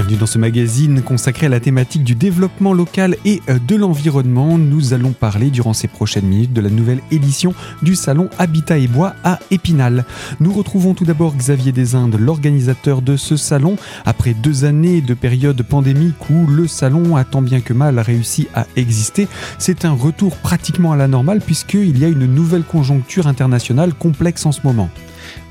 bienvenue 0.00 0.16
dans 0.16 0.24
ce 0.24 0.38
magazine 0.38 1.02
consacré 1.02 1.44
à 1.44 1.50
la 1.50 1.60
thématique 1.60 2.04
du 2.04 2.14
développement 2.14 2.72
local 2.72 3.16
et 3.26 3.42
euh, 3.50 3.58
de 3.58 3.76
l'environnement. 3.76 4.56
Nous 4.56 4.94
allons 4.94 5.12
parler 5.12 5.50
durant 5.50 5.74
ces 5.74 5.88
prochaines 5.88 6.24
minutes 6.24 6.54
de 6.54 6.62
la 6.62 6.70
nouvelle 6.70 7.02
édition 7.10 7.52
du 7.82 7.94
salon 7.94 8.30
Habitat 8.38 8.78
et 8.78 8.88
Bois 8.88 9.14
à 9.24 9.38
Épinal. 9.50 10.06
Nous 10.40 10.54
retrouvons 10.54 10.94
tout 10.94 11.04
d'abord 11.04 11.36
Xavier 11.36 11.72
Desindes, 11.72 12.16
l'organisateur 12.18 13.02
de 13.02 13.18
ce 13.18 13.36
salon. 13.36 13.76
Après 14.06 14.32
deux 14.32 14.64
années 14.64 15.02
de 15.02 15.12
période 15.12 15.62
pandémique 15.62 16.30
où 16.30 16.46
le 16.46 16.66
salon 16.66 17.16
a 17.16 17.24
tant 17.24 17.42
bien 17.42 17.60
que 17.60 17.74
mal 17.74 17.98
réussi 17.98 18.48
à 18.54 18.66
exister, 18.76 19.28
c'est 19.58 19.84
un 19.84 19.92
retour 19.92 20.34
pratiquement 20.36 20.92
à 20.92 20.96
la 20.96 21.08
normale 21.08 21.42
puisqu'il 21.42 21.98
y 21.98 22.06
a 22.06 22.08
une 22.08 22.24
nouvelle 22.24 22.64
conjoncture 22.64 23.26
internationale 23.26 23.92
complexe 23.92 24.46
en 24.46 24.52
ce 24.52 24.60
moment. 24.64 24.88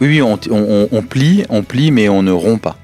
Oui, 0.01 0.07
oui, 0.07 0.21
on, 0.21 1.01
plie, 1.01 1.43
on 1.49 1.61
plie, 1.61 1.91
mais 1.91 2.07
on 2.07 2.23
ne 2.23 2.31
rompt 2.31 2.61
pas. 2.61 2.77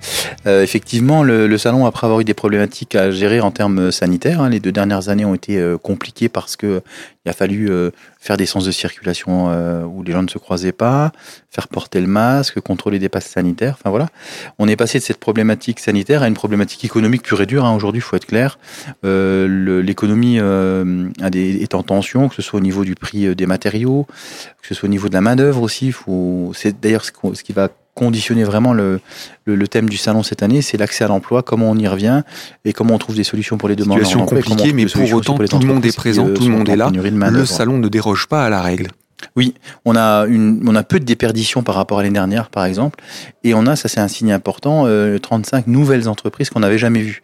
Euh, 0.48 0.62
effectivement, 0.64 1.24
le, 1.24 1.58
salon, 1.58 1.86
après 1.86 2.08
avoir 2.08 2.20
eu 2.20 2.26
des 2.26 2.34
problématiques 2.34 2.94
à 2.96 3.10
gérer 3.10 3.40
en 3.40 3.52
termes 3.52 3.90
sanitaires, 3.92 4.42
hein, 4.42 4.50
les 4.50 4.60
deux 4.60 4.74
dernières 4.74 5.08
années 5.08 5.24
ont 5.24 5.34
été 5.34 5.58
euh, 5.58 5.78
compliquées 5.78 6.28
parce 6.28 6.58
que 6.58 6.82
il 7.26 7.30
a 7.30 7.34
fallu 7.34 7.70
euh, 7.70 7.92
faire 8.20 8.38
des 8.38 8.46
sens 8.46 8.66
de 8.66 8.72
circulation 8.72 9.46
où 9.86 10.04
les 10.04 10.12
gens 10.12 10.24
ne 10.24 10.28
se 10.28 10.38
croisaient 10.38 10.72
pas, 10.72 11.12
faire 11.50 11.68
porter 11.68 12.02
le 12.02 12.08
masque, 12.08 12.60
contrôler 12.60 13.00
des 13.00 13.10
passes 13.10 13.28
sanitaires. 13.28 13.78
Enfin 13.80 13.90
voilà, 13.90 14.08
on 14.60 14.68
est 14.68 14.76
passé 14.76 15.00
de 15.00 15.04
cette 15.04 15.20
problématique 15.20 15.80
sanitaire 15.80 16.24
à 16.24 16.28
une 16.28 16.34
problématique 16.34 16.84
économique 16.86 17.24
pure 17.24 17.42
et 17.42 17.46
dure. 17.46 17.66
Hein. 17.66 17.76
Aujourd'hui, 17.76 18.00
il 18.00 18.04
faut 18.04 18.16
être 18.16 18.26
clair. 18.26 18.60
L'économie 19.04 20.38
est 20.38 21.76
en 21.76 21.84
tension, 21.84 22.30
que 22.30 22.36
ce 22.36 22.42
soit 22.42 22.60
au 22.60 22.64
niveau 22.64 22.84
du 22.84 22.96
prix 22.96 23.36
des 23.36 23.46
matériaux, 23.46 24.08
que 24.62 24.68
ce 24.68 24.74
soit 24.74 24.88
au 24.88 24.92
niveau 24.92 25.10
de 25.10 25.14
la 25.14 25.22
main 25.22 25.36
d'œuvre 25.36 25.62
aussi. 25.62 25.94
C'est 26.54 26.80
d'ailleurs 26.80 27.06
ce 27.06 27.44
qui 27.44 27.54
va 27.54 27.70
conditionner 27.96 28.44
vraiment 28.44 28.74
le, 28.74 29.00
le, 29.46 29.68
thème 29.68 29.90
du 29.90 29.98
salon 29.98 30.22
cette 30.22 30.44
année, 30.44 30.62
c'est 30.62 30.78
l'accès 30.78 31.06
à 31.06 31.08
l'emploi, 31.08 31.42
comment 31.42 31.72
on 31.72 31.78
y 31.78 31.88
revient 31.88 32.22
et 32.66 32.74
comment 32.74 32.96
on 32.96 32.98
trouve 32.98 33.16
des 33.16 33.24
solutions 33.24 33.58
pour 33.58 33.70
les 33.70 33.76
demandes. 33.76 33.98
Situation 34.00 34.26
compliquée, 34.26 34.74
mais 34.74 34.86
pour 34.86 35.12
autant 35.14 35.38
tout 35.38 35.60
le 35.60 35.66
monde 35.66 35.86
est 35.86 35.96
présent, 35.96 36.32
tout 36.34 36.44
le 36.44 36.52
monde 36.52 36.70
est 36.70 36.76
là. 36.76 36.92
Le 36.92 37.46
salon 37.46 37.78
ne 37.78 37.88
déroge 37.88 38.28
pas 38.28 38.46
à 38.46 38.50
la 38.50 38.62
règle. 38.62 38.90
Oui, 39.36 39.54
on 39.86 39.96
a, 39.96 40.26
une, 40.28 40.62
on 40.68 40.76
a 40.76 40.84
peu 40.84 41.00
de 41.00 41.06
déperditions 41.06 41.64
par 41.64 41.76
rapport 41.76 42.00
à 42.00 42.04
l'année 42.04 42.14
dernière, 42.14 42.50
par 42.50 42.66
exemple, 42.66 43.02
et 43.44 43.54
on 43.54 43.66
a, 43.66 43.76
ça 43.76 43.88
c'est 43.88 44.00
un 44.00 44.08
signe 44.08 44.32
important, 44.32 44.86
35 45.22 45.68
euh, 45.68 45.72
nouvelles 45.72 46.10
entreprises 46.10 46.50
qu'on 46.50 46.60
n'avait 46.60 46.78
jamais 46.78 47.02
vues. 47.02 47.22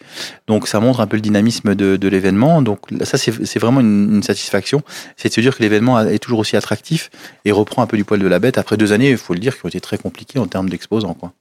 Donc 0.47 0.67
ça 0.67 0.79
montre 0.79 1.01
un 1.01 1.07
peu 1.07 1.17
le 1.17 1.21
dynamisme 1.21 1.75
de, 1.75 1.97
de 1.97 2.07
l'événement. 2.07 2.61
Donc 2.61 2.79
ça 3.03 3.17
c'est 3.17 3.59
vraiment 3.59 3.81
une, 3.81 4.15
une 4.15 4.23
satisfaction, 4.23 4.81
c'est 5.17 5.29
de 5.29 5.33
se 5.33 5.41
dire 5.41 5.55
que 5.55 5.61
l'événement 5.61 5.99
est 5.99 6.19
toujours 6.19 6.39
aussi 6.39 6.55
attractif 6.55 7.09
et 7.45 7.51
reprend 7.51 7.81
un 7.81 7.87
peu 7.87 7.97
du 7.97 8.05
poil 8.05 8.19
de 8.19 8.27
la 8.27 8.39
bête 8.39 8.57
après 8.57 8.77
deux 8.77 8.93
années, 8.93 9.11
il 9.11 9.17
faut 9.17 9.33
le 9.33 9.39
dire, 9.39 9.57
qui 9.57 9.65
ont 9.65 9.69
été 9.69 9.81
très 9.81 9.97
compliquées 9.97 10.39
en 10.39 10.47
termes 10.47 10.69
d'exposants. 10.69 11.13
Quoi 11.13 11.33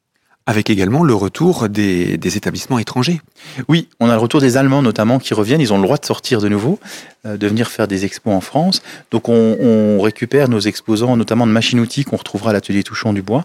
avec 0.46 0.70
également 0.70 1.04
le 1.04 1.14
retour 1.14 1.68
des, 1.68 2.18
établissements 2.36 2.78
étrangers. 2.78 3.20
Oui, 3.68 3.88
on 4.00 4.08
a 4.08 4.14
le 4.14 4.18
retour 4.18 4.40
des 4.40 4.56
Allemands 4.56 4.82
notamment 4.82 5.18
qui 5.18 5.34
reviennent, 5.34 5.60
ils 5.60 5.72
ont 5.72 5.76
le 5.76 5.82
droit 5.82 5.96
de 5.96 6.04
sortir 6.04 6.40
de 6.40 6.48
nouveau, 6.48 6.78
euh, 7.26 7.36
de 7.36 7.46
venir 7.46 7.68
faire 7.68 7.86
des 7.86 8.04
expos 8.04 8.34
en 8.34 8.40
France. 8.40 8.82
Donc 9.10 9.28
on, 9.28 10.00
récupère 10.00 10.48
nos 10.48 10.60
exposants, 10.60 11.16
notamment 11.16 11.46
de 11.46 11.52
machines-outils 11.52 12.04
qu'on 12.04 12.16
retrouvera 12.16 12.50
à 12.50 12.52
l'atelier 12.52 12.82
Touchon 12.82 13.12
du 13.12 13.22
Bois, 13.22 13.44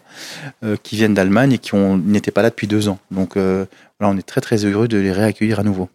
euh, 0.64 0.78
qui 0.82 0.96
viennent 0.96 1.14
d'Allemagne 1.14 1.54
et 1.54 1.58
qui 1.58 1.76
n'étaient 1.76 2.32
pas 2.32 2.42
là 2.42 2.50
depuis 2.50 2.68
deux 2.68 2.88
ans. 2.88 2.98
Donc 3.12 3.36
euh, 3.36 3.66
voilà, 4.00 4.14
on 4.14 4.18
est 4.18 4.24
très 4.24 4.42
très 4.42 4.66
heureux 4.66 4.88
de 4.88 4.98
les 4.98 5.12
réaccueillir 5.12 5.60
à 5.60 5.64
nouveau. 5.64 5.90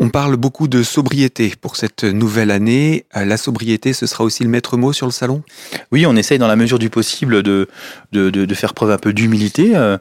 On 0.00 0.10
parle 0.10 0.36
beaucoup 0.36 0.68
de 0.68 0.84
sobriété 0.84 1.54
pour 1.60 1.74
cette 1.74 2.04
nouvelle 2.04 2.52
année. 2.52 3.04
Euh, 3.16 3.24
la 3.24 3.36
sobriété, 3.36 3.92
ce 3.92 4.06
sera 4.06 4.22
aussi 4.22 4.44
le 4.44 4.48
maître 4.48 4.76
mot 4.76 4.92
sur 4.92 5.06
le 5.06 5.12
salon? 5.12 5.42
Oui, 5.90 6.06
on 6.06 6.14
essaye 6.14 6.38
dans 6.38 6.46
la 6.46 6.54
mesure 6.54 6.78
du 6.78 6.88
possible 6.88 7.42
de, 7.42 7.68
de, 8.12 8.30
de, 8.30 8.54
faire 8.54 8.74
preuve 8.74 8.92
un 8.92 8.98
peu 8.98 9.12
d'humilité. 9.12 9.72
Euh, 9.74 9.98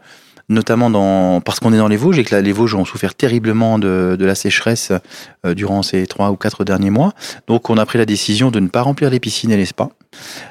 notamment 0.49 0.89
dans, 0.89 1.41
parce 1.41 1.59
qu'on 1.59 1.73
est 1.73 1.77
dans 1.77 1.87
les 1.87 1.97
Vosges 1.97 2.19
et 2.19 2.23
que 2.23 2.35
les 2.35 2.51
Vosges 2.51 2.75
ont 2.75 2.85
souffert 2.85 3.15
terriblement 3.15 3.79
de, 3.79 4.15
de 4.17 4.25
la 4.25 4.35
sécheresse 4.35 4.91
euh, 5.45 5.53
durant 5.53 5.83
ces 5.83 6.05
trois 6.07 6.31
ou 6.31 6.35
quatre 6.35 6.63
derniers 6.63 6.89
mois. 6.89 7.13
Donc 7.47 7.69
on 7.69 7.77
a 7.77 7.85
pris 7.85 7.97
la 7.97 8.05
décision 8.05 8.51
de 8.51 8.59
ne 8.59 8.67
pas 8.67 8.81
remplir 8.81 9.09
les 9.09 9.19
piscines 9.19 9.51
et 9.51 9.57
les 9.57 9.65
spas. 9.65 9.89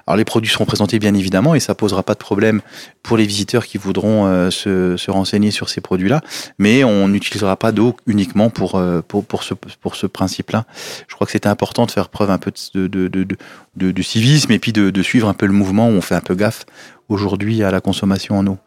Alors 0.07 0.17
les 0.17 0.25
produits 0.25 0.51
seront 0.51 0.65
présentés 0.65 0.99
bien 0.99 1.15
évidemment 1.15 1.55
et 1.55 1.61
ça 1.61 1.75
posera 1.75 2.03
pas 2.03 2.15
de 2.15 2.19
problème 2.19 2.61
pour 3.03 3.17
les 3.17 3.27
visiteurs 3.27 3.67
qui 3.67 3.79
voudront 3.79 4.27
euh, 4.27 4.51
se, 4.51 4.97
se, 4.97 5.11
renseigner 5.11 5.51
sur 5.51 5.69
ces 5.69 5.81
produits-là, 5.81 6.21
mais 6.59 6.85
on 6.85 7.09
n'utilisera 7.09 7.57
pas 7.57 7.73
d'eau 7.73 7.97
uniquement 8.07 8.51
pour, 8.51 8.75
euh, 8.77 9.01
pour, 9.01 9.43
ce, 9.43 9.55
pour 9.55 9.97
ce 9.97 10.07
principe-là. 10.07 10.65
Je 11.09 11.15
crois 11.15 11.27
que 11.27 11.33
c'était 11.33 11.49
important 11.49 11.87
de 11.87 11.91
faire 11.91 12.09
preuve 12.09 12.31
un 12.31 12.39
peu 12.39 12.53
de, 12.75 14.03
civisme 14.03 14.53
et 14.53 14.59
puis 14.59 14.73
de, 14.73 15.03
suivre 15.03 15.29
un 15.29 15.35
peu 15.35 15.47
le 15.47 15.53
mouvement 15.53 15.89
où 15.89 15.93
on 15.93 16.01
fait 16.01 16.15
un 16.15 16.21
peu 16.21 16.35
gaffe 16.35 16.65
aujourd'hui 17.09 17.63
à 17.63 17.71
la 17.71 17.81
consommation 17.81 18.39
en 18.39 18.47
eau. 18.47 18.59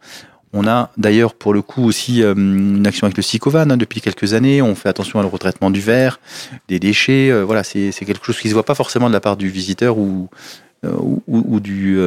On 0.52 0.66
a 0.66 0.90
d'ailleurs 0.96 1.34
pour 1.34 1.54
le 1.54 1.62
coup 1.62 1.84
aussi 1.84 2.24
euh, 2.24 2.34
une 2.34 2.84
action 2.86 3.04
avec 3.04 3.16
le 3.16 3.22
Sicovan 3.22 3.70
hein, 3.70 3.76
depuis 3.76 4.00
quelques 4.00 4.34
années. 4.34 4.62
On 4.62 4.74
fait 4.74 4.88
attention 4.88 5.20
au 5.20 5.28
retraitement 5.28 5.70
du 5.70 5.80
verre, 5.80 6.18
des 6.66 6.80
déchets. 6.80 7.30
Voilà, 7.42 7.62
c'est 7.62 7.92
quelque 7.92 8.24
chose 8.24 8.38
qui 8.38 8.48
se 8.48 8.54
voit 8.54 8.64
pas 8.64 8.74
forcément 8.74 9.08
de 9.08 9.12
la 9.12 9.20
part 9.20 9.36
du 9.36 9.48
visiteur 9.48 9.96
ou, 9.96 10.28
euh, 10.84 10.96
ou, 11.26 11.60
du, 11.60 11.98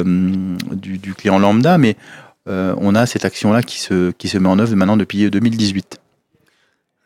du, 0.72 0.98
du, 0.98 1.14
client 1.14 1.38
lambda, 1.38 1.78
mais 1.78 1.96
on 2.46 2.94
a 2.94 3.06
cette 3.06 3.24
action-là 3.24 3.62
qui 3.62 3.80
se, 3.80 4.10
qui 4.12 4.28
se 4.28 4.38
met 4.38 4.48
en 4.48 4.58
œuvre 4.58 4.74
maintenant 4.74 4.96
depuis 4.96 5.30
2018. 5.30 6.00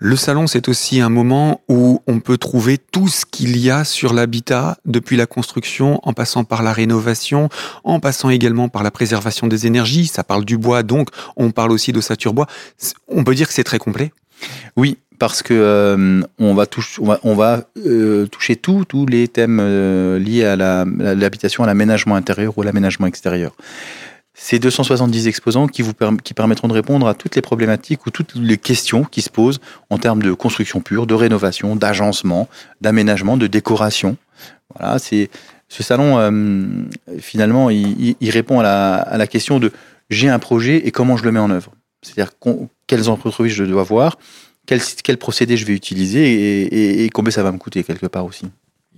Le 0.01 0.15
salon, 0.15 0.47
c'est 0.47 0.69
aussi 0.69 1.01
un 1.01 1.09
moment 1.09 1.61
où 1.69 2.01
on 2.06 2.21
peut 2.21 2.39
trouver 2.39 2.79
tout 2.79 3.09
ce 3.09 3.27
qu'il 3.27 3.56
y 3.59 3.69
a 3.69 3.83
sur 3.83 4.15
l'habitat, 4.15 4.79
depuis 4.84 5.17
la 5.17 5.27
construction, 5.27 5.99
en 6.05 6.12
passant 6.12 6.45
par 6.45 6.62
la 6.62 6.73
rénovation, 6.73 7.49
en 7.83 7.99
passant 7.99 8.31
également 8.31 8.69
par 8.69 8.85
la 8.85 8.93
préservation 8.93 9.49
des 9.49 9.67
énergies. 9.67 10.06
Ça 10.06 10.23
parle 10.23 10.45
du 10.45 10.56
bois, 10.56 10.85
donc 10.85 11.09
on 11.37 11.50
parle 11.50 11.73
aussi 11.73 11.91
d'ossature 11.91 12.33
bois. 12.33 12.47
On 13.09 13.25
peut 13.25 13.35
dire 13.35 13.49
que 13.49 13.55
c'est 13.55 13.65
très 13.65 13.81
complet? 13.81 14.12
Oui, 14.77 14.99
parce 15.19 15.43
que 15.43 15.55
euh, 15.55 16.23
on 16.39 16.55
va, 16.55 17.65
euh, 17.84 18.27
toucher 18.27 18.56
tous 18.56 19.06
les 19.06 19.29
thèmes 19.29 19.59
euh, 19.61 20.19
liés 20.19 20.45
à 20.45 20.56
l'habitation, 20.56 21.65
à 21.65 21.67
l'aménagement 21.67 22.15
intérieur 22.15 22.56
ou 22.56 22.62
à 22.62 22.65
l'aménagement 22.65 23.06
extérieur. 23.06 23.55
Ces 24.34 24.61
270 24.61 25.27
exposants 25.27 25.67
qui 25.67 25.83
permettront 26.34 26.69
de 26.69 26.73
répondre 26.73 27.09
à 27.09 27.15
toutes 27.15 27.34
les 27.34 27.43
problématiques 27.43 28.06
ou 28.06 28.11
toutes 28.11 28.37
les 28.37 28.56
questions 28.56 29.03
qui 29.03 29.21
se 29.21 29.31
posent 29.31 29.59
en 29.91 29.99
termes 29.99 30.23
de 30.23 30.33
construction 30.33 30.81
pure, 30.81 31.09
de 31.09 31.15
rénovation, 31.15 31.75
d'agencement, 31.75 32.49
d'aménagement, 32.81 33.37
de 33.37 33.49
décoration. 33.49 34.17
Voilà, 34.77 35.00
c'est 35.00 35.29
ce 35.67 35.83
salon 35.83 36.89
finalement 37.19 37.69
il, 37.69 38.31
répond 38.31 38.61
à 38.61 38.62
la, 38.62 38.95
à 38.95 39.17
la 39.19 39.27
question 39.27 39.59
de 39.59 39.73
j'ai 40.09 40.29
un 40.29 40.39
projet 40.39 40.87
et 40.87 40.93
comment 40.93 41.17
je 41.17 41.25
le 41.25 41.33
mets 41.33 41.41
en 41.41 41.50
œuvre. 41.50 41.73
C'est-à-dire 42.03 42.33
quelles 42.87 43.11
entreprises 43.11 43.53
je 43.53 43.65
dois 43.65 43.83
voir, 43.83 44.19
quel, 44.69 44.81
quel 45.03 45.17
procédé 45.17 45.56
je 45.56 45.65
vais 45.65 45.73
utiliser 45.73 46.31
et, 46.31 46.62
et, 46.62 47.05
et 47.05 47.09
combien 47.09 47.31
ça 47.31 47.43
va 47.43 47.51
me 47.51 47.59
coûter 47.59 47.83
quelque 47.83 48.06
part 48.06 48.27
aussi. 48.27 48.45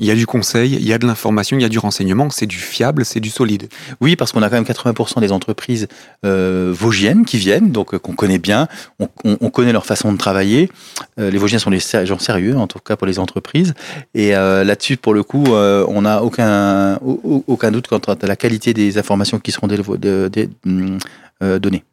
Il 0.00 0.06
y 0.06 0.10
a 0.10 0.14
du 0.14 0.26
conseil, 0.26 0.72
il 0.72 0.86
y 0.86 0.94
a 0.94 0.98
de 0.98 1.06
l'information, 1.06 1.58
il 1.58 1.62
y 1.62 1.64
a 1.64 1.68
du 1.68 1.78
renseignement, 1.78 2.30
c'est 2.30 2.46
du 2.46 2.56
fiable, 2.56 3.04
c'est 3.04 3.20
du 3.20 3.28
solide. 3.28 3.68
Oui, 4.00 4.16
parce 4.16 4.32
qu'on 4.32 4.42
a 4.42 4.48
quand 4.48 4.56
même 4.56 4.64
80% 4.64 5.20
des 5.20 5.30
entreprises 5.30 5.88
euh, 6.24 6.72
vosgiennes 6.74 7.26
qui 7.26 7.36
viennent, 7.36 7.70
donc 7.70 7.92
euh, 7.92 7.98
qu'on 7.98 8.14
connaît 8.14 8.38
bien, 8.38 8.66
on, 8.98 9.08
on, 9.24 9.36
on, 9.42 9.50
connaît 9.50 9.72
leur 9.72 9.84
façon 9.84 10.10
de 10.12 10.16
travailler. 10.16 10.70
Euh, 11.18 11.30
les 11.30 11.36
Vosgiens 11.36 11.58
sont 11.58 11.70
des 11.70 11.80
gens 11.80 12.18
sérieux, 12.18 12.56
en 12.56 12.66
tout 12.66 12.78
cas 12.78 12.96
pour 12.96 13.06
les 13.06 13.18
entreprises. 13.18 13.74
Et 14.14 14.34
euh, 14.34 14.64
là-dessus, 14.64 14.96
pour 14.96 15.12
le 15.12 15.22
coup, 15.22 15.44
euh, 15.48 15.84
on 15.86 16.02
n'a 16.02 16.22
aucun, 16.22 16.98
aucun 17.46 17.70
doute 17.70 17.86
quant 17.86 17.98
à 17.98 18.26
la 18.26 18.36
qualité 18.36 18.72
des 18.72 18.96
informations 18.96 19.38
qui 19.38 19.52
seront 19.52 19.68
euh, 19.70 21.58
données. 21.58 21.84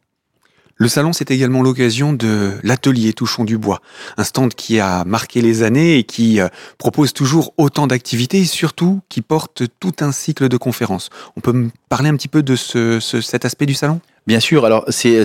Le 0.80 0.86
salon, 0.86 1.12
c'est 1.12 1.32
également 1.32 1.60
l'occasion 1.60 2.12
de 2.12 2.52
l'atelier 2.62 3.12
Touchons 3.12 3.44
du 3.44 3.58
Bois, 3.58 3.80
un 4.16 4.22
stand 4.22 4.54
qui 4.54 4.78
a 4.78 5.04
marqué 5.04 5.42
les 5.42 5.64
années 5.64 5.98
et 5.98 6.04
qui 6.04 6.40
euh, 6.40 6.46
propose 6.78 7.12
toujours 7.12 7.52
autant 7.56 7.88
d'activités 7.88 8.38
et 8.38 8.44
surtout 8.44 9.00
qui 9.08 9.20
porte 9.20 9.64
tout 9.80 9.94
un 9.98 10.12
cycle 10.12 10.48
de 10.48 10.56
conférences. 10.56 11.10
On 11.36 11.40
peut 11.40 11.52
me 11.52 11.70
parler 11.88 12.08
un 12.08 12.14
petit 12.14 12.28
peu 12.28 12.44
de 12.44 12.54
ce, 12.54 13.00
cet 13.00 13.44
aspect 13.44 13.66
du 13.66 13.74
salon? 13.74 14.00
Bien 14.28 14.40
sûr, 14.40 14.66
alors 14.66 14.84
c'est 14.88 15.24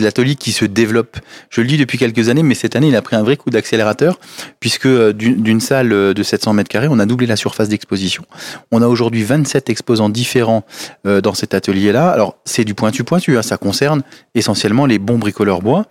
l'atelier 0.00 0.34
qui 0.34 0.50
se 0.50 0.64
développe. 0.64 1.18
Je 1.50 1.60
le 1.60 1.68
dis 1.68 1.78
depuis 1.78 1.98
quelques 1.98 2.30
années, 2.30 2.42
mais 2.42 2.56
cette 2.56 2.74
année, 2.74 2.88
il 2.88 2.96
a 2.96 3.00
pris 3.00 3.14
un 3.14 3.22
vrai 3.22 3.36
coup 3.36 3.48
d'accélérateur, 3.48 4.18
puisque 4.58 4.86
euh, 4.86 5.12
d'une 5.12 5.60
salle 5.60 5.90
de 5.90 6.22
700 6.24 6.52
mètres 6.52 6.68
carrés, 6.68 6.88
on 6.90 6.98
a 6.98 7.06
doublé 7.06 7.28
la 7.28 7.36
surface 7.36 7.68
d'exposition. 7.68 8.24
On 8.72 8.82
a 8.82 8.88
aujourd'hui 8.88 9.22
27 9.22 9.70
exposants 9.70 10.08
différents 10.08 10.64
euh, 11.06 11.20
dans 11.20 11.32
cet 11.32 11.54
atelier-là. 11.54 12.08
Alors, 12.08 12.36
c'est 12.44 12.64
du 12.64 12.74
pointu-pointu, 12.74 13.38
hein, 13.38 13.42
ça 13.42 13.56
concerne 13.56 14.02
essentiellement 14.34 14.86
les 14.86 14.98
bons 14.98 15.18
bricoleurs 15.18 15.62
bois, 15.62 15.86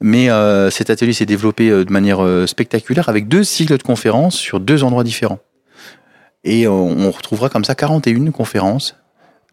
mais 0.00 0.30
euh, 0.30 0.70
cet 0.70 0.88
atelier 0.88 1.12
s'est 1.12 1.26
développé 1.26 1.68
de 1.68 1.92
manière 1.92 2.26
spectaculaire 2.46 3.10
avec 3.10 3.28
deux 3.28 3.44
cycles 3.44 3.76
de 3.76 3.82
conférences 3.82 4.36
sur 4.36 4.60
deux 4.60 4.82
endroits 4.82 5.04
différents. 5.04 5.40
Et 6.42 6.66
on 6.66 7.10
retrouvera 7.10 7.50
comme 7.50 7.64
ça 7.64 7.74
41 7.74 8.30
conférences 8.30 8.96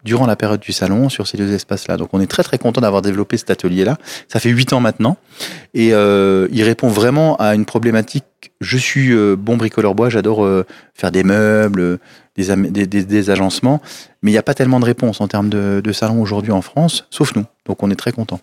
durant 0.04 0.26
la 0.26 0.36
période 0.36 0.60
du 0.60 0.72
salon 0.72 1.08
sur 1.08 1.26
ces 1.26 1.36
deux 1.36 1.52
espaces-là. 1.52 1.96
Donc 1.96 2.10
on 2.12 2.20
est 2.20 2.26
très 2.26 2.42
très 2.42 2.58
content 2.58 2.80
d'avoir 2.80 3.02
développé 3.02 3.36
cet 3.36 3.50
atelier-là. 3.50 3.96
Ça 4.28 4.40
fait 4.40 4.50
huit 4.50 4.72
ans 4.72 4.80
maintenant 4.80 5.16
et 5.74 5.92
euh, 5.92 6.48
il 6.52 6.62
répond 6.62 6.88
vraiment 6.88 7.36
à 7.36 7.54
une 7.54 7.64
problématique. 7.64 8.24
Je 8.60 8.78
suis 8.78 9.12
euh, 9.12 9.36
bon 9.36 9.56
bricoleur 9.56 9.94
bois, 9.94 10.08
j'adore 10.08 10.44
euh, 10.44 10.66
faire 10.94 11.10
des 11.10 11.24
meubles, 11.24 11.98
des, 12.36 12.56
des, 12.86 12.86
des, 12.86 13.30
agencements, 13.30 13.82
mais 14.22 14.30
il 14.30 14.34
n'y 14.34 14.38
a 14.38 14.42
pas 14.42 14.54
tellement 14.54 14.80
de 14.80 14.86
réponses 14.86 15.20
en 15.20 15.28
termes 15.28 15.48
de, 15.48 15.80
de 15.82 15.92
salon 15.92 16.22
aujourd'hui 16.22 16.52
en 16.52 16.62
France, 16.62 17.06
sauf 17.10 17.34
nous. 17.36 17.44
Donc 17.66 17.82
on 17.82 17.90
est 17.90 17.96
très 17.96 18.12
content. 18.12 18.40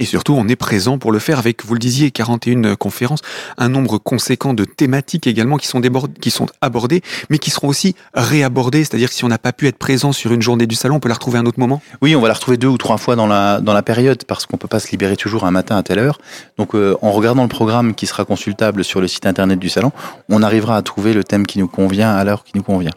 Et 0.00 0.06
surtout, 0.06 0.32
on 0.32 0.48
est 0.48 0.56
présent 0.56 0.96
pour 0.96 1.12
le 1.12 1.18
faire 1.18 1.38
avec, 1.38 1.62
vous 1.62 1.74
le 1.74 1.78
disiez, 1.78 2.10
41 2.10 2.74
conférences, 2.74 3.20
un 3.58 3.68
nombre 3.68 3.98
conséquent 3.98 4.54
de 4.54 4.64
thématiques 4.64 5.26
également 5.26 5.58
qui 5.58 5.66
sont, 5.66 5.82
qui 6.20 6.30
sont 6.30 6.46
abordées, 6.62 7.02
mais 7.28 7.36
qui 7.36 7.50
seront 7.50 7.68
aussi 7.68 7.94
réabordées. 8.14 8.82
C'est-à-dire 8.82 9.10
que 9.10 9.14
si 9.14 9.24
on 9.24 9.28
n'a 9.28 9.38
pas 9.38 9.52
pu 9.52 9.68
être 9.68 9.76
présent 9.76 10.12
sur 10.12 10.32
une 10.32 10.40
journée 10.40 10.66
du 10.66 10.74
salon, 10.74 10.96
on 10.96 11.00
peut 11.00 11.10
la 11.10 11.14
retrouver 11.14 11.38
un 11.38 11.44
autre 11.44 11.60
moment? 11.60 11.82
Oui, 12.00 12.16
on 12.16 12.20
va 12.22 12.28
la 12.28 12.34
retrouver 12.34 12.56
deux 12.56 12.66
ou 12.66 12.78
trois 12.78 12.96
fois 12.96 13.14
dans 13.14 13.26
la, 13.26 13.60
dans 13.60 13.74
la 13.74 13.82
période, 13.82 14.24
parce 14.24 14.46
qu'on 14.46 14.56
peut 14.56 14.68
pas 14.68 14.80
se 14.80 14.90
libérer 14.90 15.16
toujours 15.16 15.44
un 15.44 15.50
matin 15.50 15.76
à 15.76 15.82
telle 15.82 15.98
heure. 15.98 16.18
Donc, 16.56 16.74
euh, 16.74 16.96
en 17.02 17.12
regardant 17.12 17.42
le 17.42 17.48
programme 17.48 17.94
qui 17.94 18.06
sera 18.06 18.24
consultable 18.24 18.84
sur 18.84 19.02
le 19.02 19.06
site 19.06 19.26
internet 19.26 19.58
du 19.58 19.68
salon, 19.68 19.92
on 20.30 20.42
arrivera 20.42 20.78
à 20.78 20.82
trouver 20.82 21.12
le 21.12 21.24
thème 21.24 21.44
qui 21.44 21.58
nous 21.58 21.68
convient 21.68 22.10
à 22.10 22.24
l'heure 22.24 22.44
qui 22.44 22.52
nous 22.54 22.62
convient. 22.62 22.92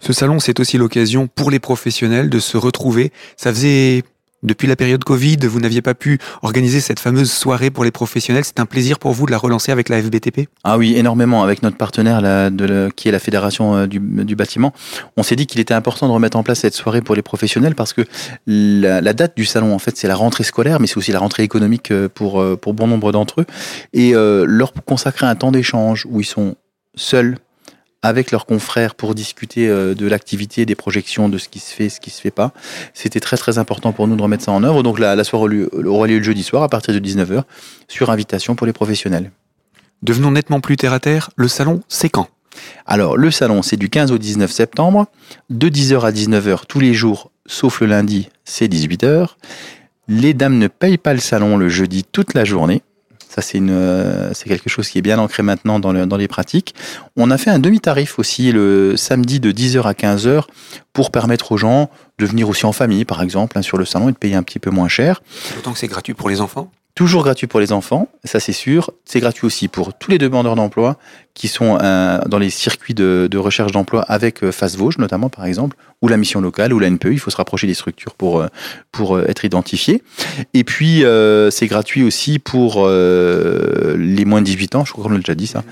Ce 0.00 0.12
salon, 0.12 0.40
c'est 0.40 0.60
aussi 0.60 0.76
l'occasion 0.76 1.26
pour 1.26 1.50
les 1.50 1.58
professionnels 1.58 2.28
de 2.28 2.38
se 2.38 2.58
retrouver. 2.58 3.12
Ça 3.38 3.50
faisait 3.50 4.04
depuis 4.42 4.68
la 4.68 4.76
période 4.76 5.02
Covid, 5.02 5.38
vous 5.42 5.60
n'aviez 5.60 5.82
pas 5.82 5.94
pu 5.94 6.18
organiser 6.42 6.80
cette 6.80 7.00
fameuse 7.00 7.30
soirée 7.30 7.70
pour 7.70 7.84
les 7.84 7.90
professionnels. 7.90 8.44
C'est 8.44 8.60
un 8.60 8.66
plaisir 8.66 8.98
pour 8.98 9.12
vous 9.12 9.26
de 9.26 9.32
la 9.32 9.38
relancer 9.38 9.72
avec 9.72 9.88
la 9.88 10.00
FBTP 10.00 10.48
Ah 10.62 10.78
oui, 10.78 10.94
énormément. 10.96 11.42
Avec 11.42 11.62
notre 11.62 11.76
partenaire 11.76 12.22
de 12.50 12.88
qui 12.94 13.08
est 13.08 13.12
la 13.12 13.18
Fédération 13.18 13.76
euh, 13.76 13.86
du, 13.86 14.36
bâtiment, 14.36 14.72
on 15.16 15.22
s'est 15.22 15.34
dit 15.34 15.46
qu'il 15.46 15.60
était 15.60 15.74
important 15.74 16.06
de 16.06 16.12
remettre 16.12 16.36
en 16.36 16.42
place 16.42 16.60
cette 16.60 16.74
soirée 16.74 17.02
pour 17.02 17.16
les 17.16 17.22
professionnels 17.22 17.74
parce 17.74 17.92
que 17.92 18.02
la, 18.46 19.00
date 19.12 19.36
du 19.36 19.44
salon, 19.44 19.74
en 19.74 19.78
fait, 19.78 19.96
c'est 19.96 20.08
la 20.08 20.14
rentrée 20.14 20.44
scolaire, 20.44 20.78
mais 20.78 20.86
c'est 20.86 20.98
aussi 20.98 21.12
la 21.12 21.18
rentrée 21.18 21.42
économique 21.42 21.90
euh, 21.90 22.08
pour, 22.08 22.40
euh, 22.40 22.56
pour 22.56 22.74
bon 22.74 22.86
nombre 22.86 23.10
d'entre 23.10 23.40
eux. 23.40 23.46
Et 23.92 24.12
leur 24.12 24.72
consacrer 24.84 25.26
un 25.26 25.34
temps 25.34 25.52
d'échange 25.52 26.06
où 26.08 26.20
ils 26.20 26.24
sont 26.24 26.54
seuls, 26.94 27.38
avec 28.02 28.30
leurs 28.30 28.46
confrères 28.46 28.94
pour 28.94 29.14
discuter 29.14 29.68
euh, 29.68 29.94
de 29.94 30.06
l'activité, 30.06 30.66
des 30.66 30.74
projections, 30.74 31.28
de 31.28 31.38
ce 31.38 31.48
qui 31.48 31.58
se 31.58 31.74
fait, 31.74 31.88
ce 31.88 32.00
qui 32.00 32.10
se 32.10 32.20
fait 32.20 32.30
pas. 32.30 32.52
C'était 32.94 33.20
très 33.20 33.36
très 33.36 33.58
important 33.58 33.92
pour 33.92 34.06
nous 34.06 34.16
de 34.16 34.22
remettre 34.22 34.44
ça 34.44 34.52
en 34.52 34.62
œuvre. 34.62 34.82
Donc 34.82 34.98
la, 34.98 35.16
la 35.16 35.24
soirée 35.24 35.66
aura 35.84 36.06
lieu 36.06 36.18
le 36.18 36.24
jeudi 36.24 36.42
soir 36.42 36.62
à 36.62 36.68
partir 36.68 36.94
de 36.94 37.00
19h 37.00 37.42
sur 37.88 38.10
invitation 38.10 38.54
pour 38.54 38.66
les 38.66 38.72
professionnels. 38.72 39.30
Devenons 40.02 40.30
nettement 40.30 40.60
plus 40.60 40.76
terre 40.76 40.92
à 40.92 41.00
terre, 41.00 41.30
le 41.36 41.48
salon 41.48 41.82
c'est 41.88 42.08
quand? 42.08 42.28
Alors 42.86 43.16
le 43.16 43.30
salon 43.30 43.62
c'est 43.62 43.76
du 43.76 43.88
15 43.88 44.12
au 44.12 44.18
19 44.18 44.50
septembre, 44.50 45.06
de 45.50 45.68
10h 45.68 46.02
à 46.02 46.12
19h 46.12 46.66
tous 46.68 46.78
les 46.78 46.94
jours, 46.94 47.32
sauf 47.46 47.80
le 47.80 47.88
lundi, 47.88 48.28
c'est 48.44 48.68
18h. 48.68 49.30
Les 50.06 50.34
dames 50.34 50.58
ne 50.58 50.68
payent 50.68 50.98
pas 50.98 51.14
le 51.14 51.20
salon 51.20 51.56
le 51.56 51.68
jeudi 51.68 52.04
toute 52.04 52.34
la 52.34 52.44
journée. 52.44 52.82
Ça, 53.28 53.42
c'est 53.42 53.58
une, 53.58 53.70
euh, 53.70 54.32
c'est 54.32 54.48
quelque 54.48 54.70
chose 54.70 54.88
qui 54.88 54.98
est 54.98 55.02
bien 55.02 55.18
ancré 55.18 55.42
maintenant 55.42 55.78
dans, 55.78 55.92
le, 55.92 56.06
dans 56.06 56.16
les 56.16 56.28
pratiques. 56.28 56.74
On 57.16 57.30
a 57.30 57.38
fait 57.38 57.50
un 57.50 57.58
demi-tarif 57.58 58.18
aussi 58.18 58.52
le 58.52 58.96
samedi 58.96 59.38
de 59.38 59.52
10h 59.52 59.82
à 59.82 59.92
15h 59.92 60.44
pour 60.92 61.10
permettre 61.10 61.52
aux 61.52 61.58
gens 61.58 61.90
de 62.18 62.26
venir 62.26 62.48
aussi 62.48 62.64
en 62.64 62.72
famille, 62.72 63.04
par 63.04 63.22
exemple, 63.22 63.58
hein, 63.58 63.62
sur 63.62 63.76
le 63.76 63.84
salon 63.84 64.08
et 64.08 64.12
de 64.12 64.16
payer 64.16 64.34
un 64.34 64.42
petit 64.42 64.58
peu 64.58 64.70
moins 64.70 64.88
cher. 64.88 65.22
D'autant 65.54 65.72
que 65.72 65.78
c'est 65.78 65.88
gratuit 65.88 66.14
pour 66.14 66.28
les 66.30 66.40
enfants? 66.40 66.70
Toujours 66.94 67.22
gratuit 67.22 67.46
pour 67.46 67.60
les 67.60 67.70
enfants, 67.70 68.08
ça 68.24 68.40
c'est 68.40 68.52
sûr. 68.52 68.90
C'est 69.04 69.20
gratuit 69.20 69.46
aussi 69.46 69.68
pour 69.68 69.94
tous 69.96 70.10
les 70.10 70.18
demandeurs 70.18 70.56
d'emploi 70.56 70.96
qui 71.38 71.46
sont 71.46 71.78
euh, 71.80 72.18
dans 72.26 72.38
les 72.38 72.50
circuits 72.50 72.94
de, 72.94 73.38
recherche 73.38 73.70
d'emploi 73.70 74.02
avec 74.02 74.42
euh, 74.42 74.50
Face 74.50 74.76
Vosges 74.76 74.98
notamment 74.98 75.30
par 75.30 75.46
exemple, 75.46 75.76
ou 76.02 76.08
la 76.08 76.16
mission 76.16 76.40
locale, 76.40 76.72
ou 76.72 76.80
la 76.80 76.90
NPE. 76.90 77.12
Il 77.12 77.20
faut 77.20 77.30
se 77.30 77.36
rapprocher 77.36 77.66
des 77.68 77.74
structures 77.74 78.14
pour, 78.14 78.40
euh, 78.40 78.48
pour 78.90 79.16
euh, 79.16 79.24
être 79.28 79.44
identifié. 79.44 80.02
Et 80.52 80.64
puis 80.64 81.04
c'est 81.50 81.66
gratuit 81.68 82.02
aussi 82.02 82.38
pour 82.40 82.88
les 82.88 84.24
moins 84.24 84.40
de 84.40 84.46
18 84.46 84.74
ans, 84.74 84.84
je 84.84 84.92
crois 84.92 85.04
qu'on 85.04 85.10
l'a 85.10 85.18
déjà 85.18 85.34
dit 85.34 85.46
ça. 85.46 85.62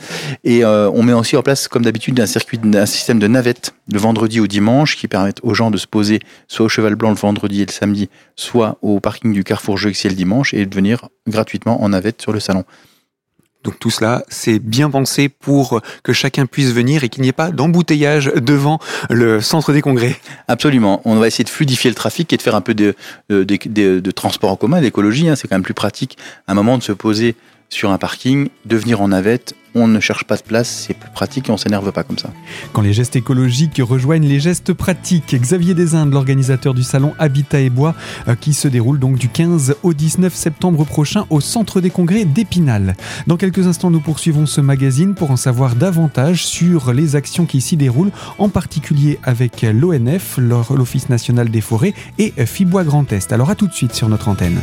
Et 0.44 0.64
on 0.64 1.02
met 1.02 1.12
aussi 1.12 1.36
en 1.36 1.42
place, 1.42 1.66
comme 1.68 1.82
d'habitude, 1.82 2.18
un 2.20 2.26
circuit, 2.26 2.60
un 2.62 2.86
système 2.86 3.18
de 3.18 3.26
navette 3.26 3.74
le 3.90 3.98
vendredi 3.98 4.40
au 4.40 4.46
dimanche 4.46 4.96
qui 4.96 5.08
permettent 5.08 5.40
aux 5.42 5.54
gens 5.54 5.70
de 5.70 5.76
se 5.76 5.86
poser 5.86 6.20
soit 6.48 6.66
au 6.66 6.68
Cheval 6.68 6.94
Blanc 6.94 7.10
le 7.10 7.16
vendredi 7.16 7.62
et 7.62 7.66
le 7.66 7.72
samedi, 7.72 8.08
soit 8.36 8.78
au 8.82 9.00
parking 9.00 9.32
du 9.32 9.44
Carrefour 9.44 9.78
Jeux 9.78 9.92
le 10.04 10.10
dimanche 10.14 10.54
et 10.54 10.64
de 10.66 10.74
venir 10.74 11.08
gratuitement 11.26 11.82
en 11.82 11.88
navette 11.88 12.22
sur 12.22 12.32
le 12.32 12.40
salon. 12.40 12.64
Donc 13.66 13.80
tout 13.80 13.90
cela, 13.90 14.22
c'est 14.28 14.60
bien 14.60 14.88
pensé 14.88 15.28
pour 15.28 15.80
que 16.04 16.12
chacun 16.12 16.46
puisse 16.46 16.70
venir 16.70 17.02
et 17.02 17.08
qu'il 17.08 17.22
n'y 17.22 17.28
ait 17.28 17.32
pas 17.32 17.50
d'embouteillage 17.50 18.30
devant 18.36 18.78
le 19.10 19.40
centre 19.40 19.72
des 19.72 19.82
congrès. 19.82 20.14
Absolument. 20.46 21.02
On 21.04 21.16
va 21.16 21.26
essayer 21.26 21.42
de 21.42 21.48
fluidifier 21.48 21.90
le 21.90 21.96
trafic 21.96 22.32
et 22.32 22.36
de 22.36 22.42
faire 22.42 22.54
un 22.54 22.60
peu 22.60 22.74
de, 22.74 22.94
de 23.28 24.10
transport 24.12 24.52
en 24.52 24.56
commun, 24.56 24.80
d'écologie. 24.80 25.28
Hein. 25.28 25.34
C'est 25.34 25.48
quand 25.48 25.56
même 25.56 25.64
plus 25.64 25.74
pratique 25.74 26.16
à 26.46 26.52
un 26.52 26.54
moment 26.54 26.78
de 26.78 26.82
se 26.84 26.92
poser 26.92 27.34
sur 27.68 27.90
un 27.90 27.98
parking, 27.98 28.48
de 28.64 28.76
venir 28.76 29.00
en 29.00 29.08
navette, 29.08 29.54
on 29.76 29.88
ne 29.88 30.00
cherche 30.00 30.24
pas 30.24 30.36
de 30.36 30.42
place, 30.42 30.86
c'est 30.86 30.94
plus 30.94 31.10
pratique 31.10 31.48
et 31.48 31.52
on 31.52 31.58
s'énerve 31.58 31.92
pas 31.92 32.02
comme 32.02 32.18
ça. 32.18 32.30
Quand 32.72 32.80
les 32.80 32.94
gestes 32.94 33.14
écologiques 33.14 33.80
rejoignent 33.84 34.26
les 34.26 34.40
gestes 34.40 34.72
pratiques, 34.72 35.34
Xavier 35.34 35.74
Desindes, 35.74 36.12
l'organisateur 36.12 36.72
du 36.72 36.82
salon 36.82 37.14
Habitat 37.18 37.60
et 37.60 37.68
Bois, 37.68 37.94
euh, 38.26 38.34
qui 38.34 38.54
se 38.54 38.68
déroule 38.68 38.98
donc 38.98 39.18
du 39.18 39.28
15 39.28 39.76
au 39.82 39.92
19 39.92 40.34
septembre 40.34 40.84
prochain 40.84 41.26
au 41.28 41.40
centre 41.40 41.82
des 41.82 41.90
congrès 41.90 42.24
d'Épinal. 42.24 42.96
Dans 43.26 43.36
quelques 43.36 43.66
instants, 43.66 43.90
nous 43.90 44.00
poursuivons 44.00 44.46
ce 44.46 44.62
magazine 44.62 45.14
pour 45.14 45.30
en 45.30 45.36
savoir 45.36 45.74
davantage 45.74 46.46
sur 46.46 46.94
les 46.94 47.14
actions 47.14 47.44
qui 47.44 47.60
s'y 47.60 47.76
déroulent, 47.76 48.12
en 48.38 48.48
particulier 48.48 49.18
avec 49.22 49.60
l'ONF, 49.62 50.38
l'Office 50.38 51.10
national 51.10 51.50
des 51.50 51.60
forêts, 51.60 51.92
et 52.18 52.32
Fibois 52.46 52.84
Grand 52.84 53.12
Est. 53.12 53.32
Alors 53.32 53.50
à 53.50 53.54
tout 53.54 53.66
de 53.66 53.74
suite 53.74 53.94
sur 53.94 54.08
notre 54.08 54.28
antenne. 54.28 54.58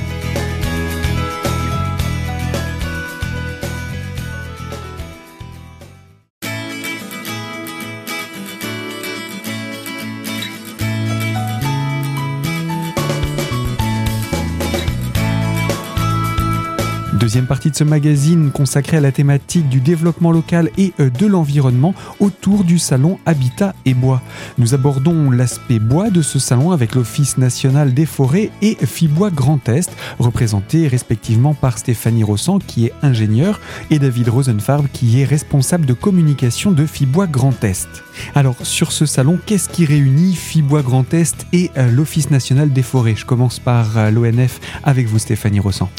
Deuxième 17.19 17.45
partie 17.45 17.69
de 17.69 17.75
ce 17.75 17.83
magazine 17.83 18.49
consacré 18.49 18.97
à 18.97 18.99
la 18.99 19.11
thématique 19.11 19.69
du 19.69 19.79
développement 19.79 20.31
local 20.31 20.71
et 20.79 20.93
euh, 20.99 21.11
de 21.11 21.27
l'environnement 21.27 21.93
autour 22.19 22.63
du 22.63 22.79
salon 22.79 23.19
Habitat 23.27 23.75
et 23.85 23.93
Bois. 23.93 24.19
Nous 24.57 24.73
abordons 24.73 25.29
l'aspect 25.29 25.77
bois 25.77 26.09
de 26.09 26.23
ce 26.23 26.39
salon 26.39 26.71
avec 26.71 26.95
l'Office 26.95 27.37
national 27.37 27.93
des 27.93 28.07
forêts 28.07 28.49
et 28.63 28.75
Fibois 28.83 29.29
Grand 29.29 29.69
Est, 29.69 29.91
représentés 30.17 30.87
respectivement 30.87 31.53
par 31.53 31.77
Stéphanie 31.77 32.23
Rossan 32.23 32.57
qui 32.57 32.87
est 32.87 32.93
ingénieure 33.03 33.61
et 33.91 33.99
David 33.99 34.29
Rosenfarb 34.29 34.87
qui 34.91 35.21
est 35.21 35.25
responsable 35.25 35.85
de 35.85 35.93
communication 35.93 36.71
de 36.71 36.87
Fibois 36.87 37.27
Grand 37.27 37.63
Est. 37.63 38.03
Alors 38.35 38.55
sur 38.63 38.91
ce 38.91 39.05
salon, 39.05 39.39
qu'est-ce 39.45 39.69
qui 39.69 39.85
réunit 39.85 40.35
Fibois 40.35 40.81
Grand 40.81 41.13
Est 41.13 41.45
et 41.53 41.71
euh, 41.77 41.89
l'Office 41.91 42.31
national 42.31 42.71
des 42.71 42.83
forêts? 42.83 43.15
Je 43.15 43.25
commence 43.25 43.59
par 43.59 43.97
euh, 43.97 44.11
l'ONF 44.11 44.59
avec 44.83 45.07
vous 45.07 45.19
Stéphanie 45.19 45.59
Rossan. 45.59 45.89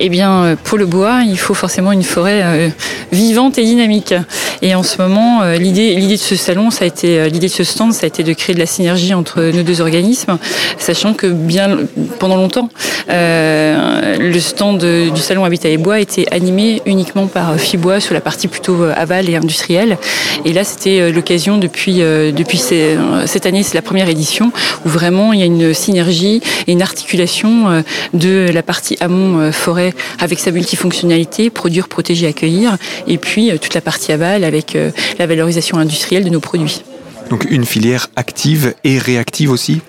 Eh 0.00 0.08
bien 0.08 0.56
pour 0.64 0.78
le 0.78 0.86
bois, 0.86 1.22
il 1.26 1.38
faut 1.38 1.54
forcément 1.54 1.92
une 1.92 2.02
forêt 2.02 2.42
euh, 2.44 2.68
vivante 3.12 3.58
et 3.58 3.64
dynamique. 3.64 4.14
Et 4.60 4.74
en 4.74 4.82
ce 4.82 5.00
moment, 5.00 5.42
euh, 5.42 5.56
l'idée, 5.56 5.96
de 5.96 6.16
ce 6.16 6.36
salon, 6.36 6.70
ça 6.70 6.84
a 6.84 6.88
été, 6.88 7.18
euh, 7.20 7.28
l'idée 7.28 7.46
de 7.46 7.52
ce 7.52 7.64
stand, 7.64 7.92
ça 7.92 8.04
a 8.04 8.08
été 8.08 8.22
de 8.22 8.32
créer 8.32 8.54
de 8.54 8.60
la 8.60 8.66
synergie 8.66 9.14
entre 9.14 9.40
nos 9.40 9.62
deux 9.62 9.80
organismes, 9.80 10.38
sachant 10.78 11.14
que 11.14 11.26
bien 11.26 11.78
pendant 12.18 12.36
longtemps, 12.36 12.68
le 13.08 14.38
stand 14.38 14.84
du 14.84 15.20
salon 15.20 15.44
Habitat 15.44 15.68
et 15.68 15.78
Bois 15.78 16.00
était 16.00 16.26
animé 16.30 16.82
uniquement 16.84 17.26
par 17.26 17.56
Fibois 17.56 18.00
sur 18.00 18.14
la 18.14 18.20
partie 18.20 18.48
plutôt 18.48 18.82
aval 18.82 19.30
et 19.30 19.36
industrielle. 19.36 19.96
Et 20.44 20.52
là, 20.52 20.64
c'était 20.64 21.10
l'occasion 21.10 21.47
depuis 21.56 21.96
depuis 21.98 22.58
cette 22.58 23.46
année, 23.46 23.62
c'est 23.62 23.74
la 23.74 23.82
première 23.82 24.08
édition 24.08 24.52
où 24.84 24.88
vraiment 24.88 25.32
il 25.32 25.40
y 25.40 25.42
a 25.42 25.46
une 25.46 25.72
synergie 25.72 26.42
et 26.66 26.72
une 26.72 26.82
articulation 26.82 27.82
de 28.12 28.50
la 28.52 28.62
partie 28.62 28.96
amont 29.00 29.50
forêt 29.52 29.94
avec 30.18 30.38
sa 30.38 30.50
multifonctionnalité, 30.50 31.50
produire, 31.50 31.88
protéger, 31.88 32.26
accueillir, 32.26 32.76
et 33.06 33.18
puis 33.18 33.50
euh, 33.50 33.58
toute 33.58 33.74
la 33.74 33.80
partie 33.80 34.12
aval 34.12 34.44
avec 34.44 34.76
euh, 34.76 34.90
la 35.18 35.26
valorisation 35.26 35.78
industrielle 35.78 36.24
de 36.24 36.30
nos 36.30 36.40
produits. 36.40 36.82
Donc 37.30 37.44
une 37.50 37.64
filière 37.64 38.08
active 38.16 38.74
et 38.84 38.98
réactive 38.98 39.50
aussi. 39.50 39.80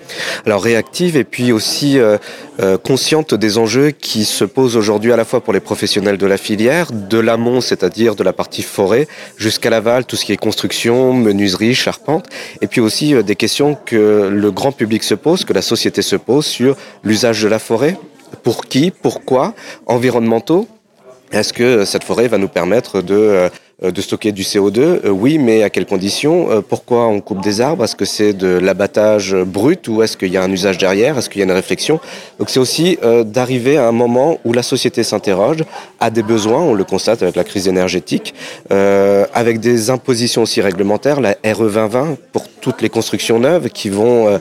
Alors 0.44 0.62
réactive 0.62 1.16
et 1.16 1.24
puis 1.24 1.52
aussi 1.52 1.98
euh, 1.98 2.18
consciente 2.78 3.34
des 3.34 3.56
enjeux 3.56 3.90
qui 3.90 4.24
se 4.24 4.44
posent 4.44 4.76
aujourd'hui 4.76 5.12
à 5.12 5.16
la 5.16 5.24
fois 5.24 5.40
pour 5.40 5.52
les 5.52 5.60
professionnels 5.60 6.18
de 6.18 6.26
la 6.26 6.36
filière, 6.36 6.92
de 6.92 7.18
l'amont, 7.18 7.60
c'est-à-dire 7.60 8.14
de 8.14 8.22
la 8.22 8.32
partie 8.32 8.62
forêt, 8.62 9.08
jusqu'à 9.36 9.70
l'aval, 9.70 10.04
tout 10.04 10.16
ce 10.16 10.24
qui 10.24 10.32
est 10.32 10.36
construction, 10.36 11.14
menuiserie, 11.14 11.74
charpente, 11.74 12.26
et 12.60 12.66
puis 12.66 12.80
aussi 12.80 13.14
des 13.22 13.36
questions 13.36 13.74
que 13.74 14.28
le 14.30 14.50
grand 14.50 14.72
public 14.72 15.02
se 15.02 15.14
pose, 15.14 15.44
que 15.44 15.54
la 15.54 15.62
société 15.62 16.02
se 16.02 16.16
pose 16.16 16.44
sur 16.44 16.76
l'usage 17.02 17.42
de 17.42 17.48
la 17.48 17.58
forêt, 17.58 17.96
pour 18.42 18.66
qui 18.66 18.90
Pourquoi 18.90 19.54
Environnementaux 19.86 20.68
Est-ce 21.32 21.52
que 21.52 21.84
cette 21.84 22.04
forêt 22.04 22.28
va 22.28 22.38
nous 22.38 22.48
permettre 22.48 23.02
de 23.02 23.14
euh, 23.14 23.48
de 23.82 24.00
stocker 24.02 24.32
du 24.32 24.42
CO2 24.42 24.78
euh, 24.78 25.08
Oui, 25.08 25.38
mais 25.38 25.62
à 25.62 25.70
quelles 25.70 25.86
conditions 25.86 26.50
euh, 26.50 26.60
Pourquoi 26.60 27.06
on 27.06 27.20
coupe 27.20 27.40
des 27.40 27.60
arbres? 27.60 27.84
Est-ce 27.84 27.96
que 27.96 28.04
c'est 28.04 28.34
de 28.34 28.48
l'abattage 28.48 29.34
brut 29.34 29.88
ou 29.88 30.02
est-ce 30.02 30.16
qu'il 30.16 30.30
y 30.30 30.36
a 30.36 30.42
un 30.42 30.52
usage 30.52 30.76
derrière? 30.76 31.16
Est-ce 31.16 31.30
qu'il 31.30 31.38
y 31.38 31.42
a 31.42 31.46
une 31.46 31.52
réflexion? 31.52 31.98
Donc 32.38 32.50
c'est 32.50 32.60
aussi 32.60 32.98
d'arriver 33.24 33.76
à 33.76 33.86
un 33.86 33.92
moment 33.92 34.38
où 34.44 34.52
la 34.52 34.62
société 34.62 35.02
s'interroge, 35.02 35.64
a 36.00 36.10
des 36.10 36.22
besoins, 36.22 36.60
on 36.60 36.74
le 36.74 36.84
constate 36.84 37.22
avec 37.22 37.36
la 37.36 37.44
crise 37.44 37.68
énergétique, 37.68 38.34
avec 38.70 39.60
des 39.60 39.90
impositions 39.90 40.42
aussi 40.42 40.60
réglementaires, 40.60 41.20
la 41.20 41.36
RE 41.44 41.70
2020 41.70 42.16
pour 42.32 42.48
toutes 42.60 42.82
les 42.82 42.88
constructions 42.88 43.38
neuves 43.38 43.68
qui 43.70 43.88
vont 43.88 44.38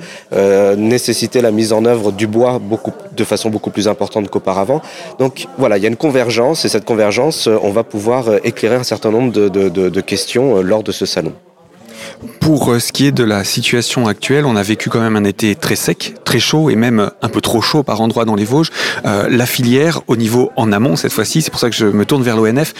nécessiter 0.77 1.41
la 1.41 1.51
mise 1.51 1.73
en 1.73 1.85
œuvre 1.85 2.11
du 2.11 2.27
bois 2.27 2.59
beaucoup, 2.59 2.93
de 3.15 3.23
façon 3.23 3.49
beaucoup 3.49 3.69
plus 3.69 3.87
importante 3.87 4.29
qu'auparavant. 4.29 4.81
Donc 5.19 5.47
voilà, 5.57 5.77
il 5.77 5.83
y 5.83 5.85
a 5.85 5.89
une 5.89 5.95
convergence 5.95 6.65
et 6.65 6.69
cette 6.69 6.85
convergence, 6.85 7.47
on 7.47 7.71
va 7.71 7.83
pouvoir 7.83 8.25
éclairer 8.43 8.75
un 8.75 8.83
certain 8.83 9.11
nombre 9.11 9.28
de, 9.29 10.01
questions 10.01 10.57
euh, 10.57 10.61
lors 10.61 10.83
de 10.83 10.91
ce 10.91 11.05
salon. 11.05 11.33
Pour 12.39 12.71
euh, 12.71 12.79
ce 12.79 12.91
qui 12.91 13.05
est 13.05 13.11
de 13.11 13.23
la 13.23 13.43
situation 13.43 14.07
actuelle, 14.07 14.45
on 14.45 14.55
a 14.55 14.63
vécu 14.63 14.89
quand 14.89 15.01
même 15.01 15.15
un 15.15 15.23
été 15.23 15.55
très 15.55 15.75
sec, 15.75 16.15
très 16.23 16.39
chaud 16.39 16.69
et 16.69 16.75
même 16.75 17.11
un 17.21 17.29
peu 17.29 17.41
trop 17.41 17.61
chaud 17.61 17.83
par 17.83 18.01
endroits 18.01 18.25
dans 18.25 18.35
les 18.35 18.45
Vosges. 18.45 18.71
Euh, 19.05 19.27
la 19.29 19.45
filière, 19.45 20.01
au 20.07 20.15
niveau 20.15 20.51
en 20.55 20.71
amont 20.71 20.95
cette 20.95 21.11
fois-ci, 21.11 21.41
c'est 21.41 21.51
pour 21.51 21.59
ça 21.59 21.69
que 21.69 21.75
je 21.75 21.85
me 21.85 22.05
tourne 22.05 22.23
vers 22.23 22.37
l'ONF, 22.37 22.73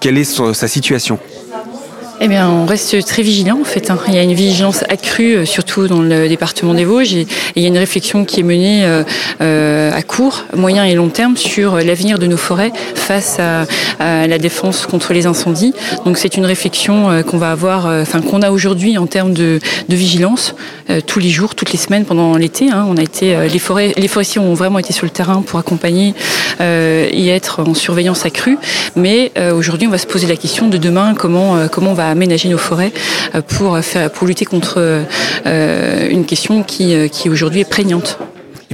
quelle 0.00 0.18
est 0.18 0.24
sa 0.24 0.68
situation? 0.68 1.18
Eh 2.20 2.28
bien, 2.28 2.48
on 2.48 2.64
reste 2.64 3.04
très 3.06 3.22
vigilant 3.22 3.58
en 3.60 3.64
fait. 3.64 3.90
Hein. 3.90 3.98
Il 4.08 4.14
y 4.14 4.18
a 4.18 4.22
une 4.22 4.34
vigilance 4.34 4.84
accrue, 4.88 5.34
euh, 5.34 5.44
surtout 5.44 5.88
dans 5.88 6.00
le 6.00 6.28
département 6.28 6.72
des 6.72 6.84
Vosges, 6.84 7.14
et, 7.14 7.26
il 7.56 7.62
y 7.62 7.64
a 7.64 7.68
une 7.68 7.78
réflexion 7.78 8.24
qui 8.24 8.40
est 8.40 8.44
menée 8.44 8.84
euh, 8.84 9.02
euh, 9.40 9.90
à 9.92 10.02
court, 10.02 10.44
moyen 10.56 10.84
et 10.84 10.94
long 10.94 11.08
terme 11.08 11.36
sur 11.36 11.76
l'avenir 11.76 12.18
de 12.18 12.26
nos 12.26 12.36
forêts 12.36 12.72
face 12.94 13.38
à, 13.38 13.66
la 14.00 14.38
défense 14.38 14.86
contre 14.86 15.12
les 15.12 15.26
incendies. 15.26 15.72
Donc, 16.04 16.18
c'est 16.18 16.36
une 16.36 16.44
réflexion 16.44 17.22
qu'on 17.26 17.38
va 17.38 17.52
avoir, 17.52 17.86
enfin 17.86 18.20
qu'on 18.20 18.42
a 18.42 18.50
aujourd'hui 18.50 18.98
en 18.98 19.06
termes 19.06 19.32
de, 19.32 19.60
vigilance 19.88 20.54
tous 21.06 21.20
les 21.20 21.30
jours, 21.30 21.54
toutes 21.54 21.72
les 21.72 21.78
semaines 21.78 22.04
pendant 22.04 22.36
l'été. 22.36 22.70
Hein. 22.70 22.86
On 22.88 22.96
a 22.96 23.02
été, 23.02 23.48
les 23.48 23.58
forêts, 23.58 23.92
les 23.96 24.08
forestiers 24.08 24.40
ont 24.40 24.54
vraiment 24.54 24.78
été 24.78 24.92
sur 24.92 25.06
le 25.06 25.10
terrain 25.10 25.42
pour 25.46 25.58
accompagner 25.58 26.14
et 26.60 27.28
être 27.28 27.62
en 27.62 27.74
surveillance 27.74 28.26
accrue. 28.26 28.58
Mais 28.96 29.32
aujourd'hui, 29.54 29.86
on 29.86 29.92
va 29.92 29.98
se 29.98 30.06
poser 30.06 30.26
la 30.26 30.36
question 30.36 30.68
de 30.68 30.76
demain 30.76 31.14
comment 31.14 31.68
comment 31.68 31.92
on 31.92 31.94
va 31.94 32.03
aménager 32.08 32.48
nos 32.48 32.58
forêts 32.58 32.92
euh, 33.34 33.42
pour, 33.42 33.78
faire, 33.78 34.10
pour 34.10 34.26
lutter 34.26 34.44
contre 34.44 35.04
euh, 35.46 36.08
une 36.08 36.24
question 36.24 36.62
qui, 36.62 36.94
euh, 36.94 37.08
qui 37.08 37.28
aujourd'hui 37.28 37.60
est 37.60 37.68
prégnante. 37.68 38.18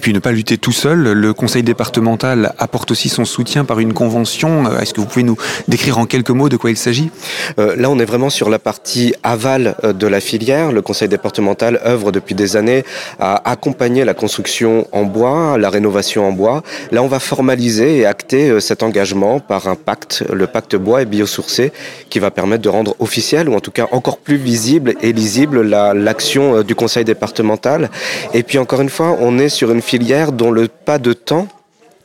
Et 0.00 0.02
puis 0.02 0.14
ne 0.14 0.18
pas 0.18 0.32
lutter 0.32 0.56
tout 0.56 0.72
seul. 0.72 1.12
Le 1.12 1.34
conseil 1.34 1.62
départemental 1.62 2.54
apporte 2.56 2.90
aussi 2.90 3.10
son 3.10 3.26
soutien 3.26 3.66
par 3.66 3.80
une 3.80 3.92
convention. 3.92 4.64
Euh, 4.64 4.80
est-ce 4.80 4.94
que 4.94 5.00
vous 5.02 5.06
pouvez 5.06 5.24
nous 5.24 5.36
décrire 5.68 5.98
en 5.98 6.06
quelques 6.06 6.30
mots 6.30 6.48
de 6.48 6.56
quoi 6.56 6.70
il 6.70 6.78
s'agit? 6.78 7.10
Euh, 7.58 7.76
Là, 7.76 7.90
on 7.90 7.98
est 7.98 8.06
vraiment 8.06 8.30
sur 8.30 8.48
la 8.48 8.58
partie 8.58 9.12
aval 9.22 9.76
euh, 9.84 9.92
de 9.92 10.06
la 10.06 10.20
filière. 10.20 10.72
Le 10.72 10.80
conseil 10.80 11.08
départemental 11.08 11.82
œuvre 11.84 12.12
depuis 12.12 12.34
des 12.34 12.56
années 12.56 12.82
à 13.18 13.50
accompagner 13.50 14.06
la 14.06 14.14
construction 14.14 14.86
en 14.92 15.02
bois, 15.02 15.58
la 15.58 15.68
rénovation 15.68 16.26
en 16.26 16.32
bois. 16.32 16.62
Là, 16.92 17.02
on 17.02 17.06
va 17.06 17.20
formaliser 17.20 17.98
et 17.98 18.06
acter 18.06 18.58
cet 18.58 18.82
engagement 18.82 19.38
par 19.38 19.68
un 19.68 19.74
pacte, 19.74 20.24
le 20.32 20.46
pacte 20.46 20.76
bois 20.76 21.02
et 21.02 21.04
biosourcé, 21.04 21.72
qui 22.08 22.20
va 22.20 22.30
permettre 22.30 22.62
de 22.62 22.70
rendre 22.70 22.96
officiel, 23.00 23.50
ou 23.50 23.54
en 23.54 23.60
tout 23.60 23.70
cas 23.70 23.86
encore 23.92 24.16
plus 24.16 24.38
visible 24.38 24.94
et 25.02 25.12
lisible, 25.12 25.60
l'action 25.60 26.62
du 26.62 26.74
conseil 26.74 27.04
départemental. 27.04 27.90
Et 28.32 28.42
puis 28.42 28.56
encore 28.56 28.80
une 28.80 28.88
fois, 28.88 29.18
on 29.20 29.38
est 29.38 29.50
sur 29.50 29.70
une 29.70 29.82
filière 29.90 30.30
dont 30.30 30.52
le 30.52 30.68
pas 30.68 31.00
de 31.00 31.12
temps 31.12 31.48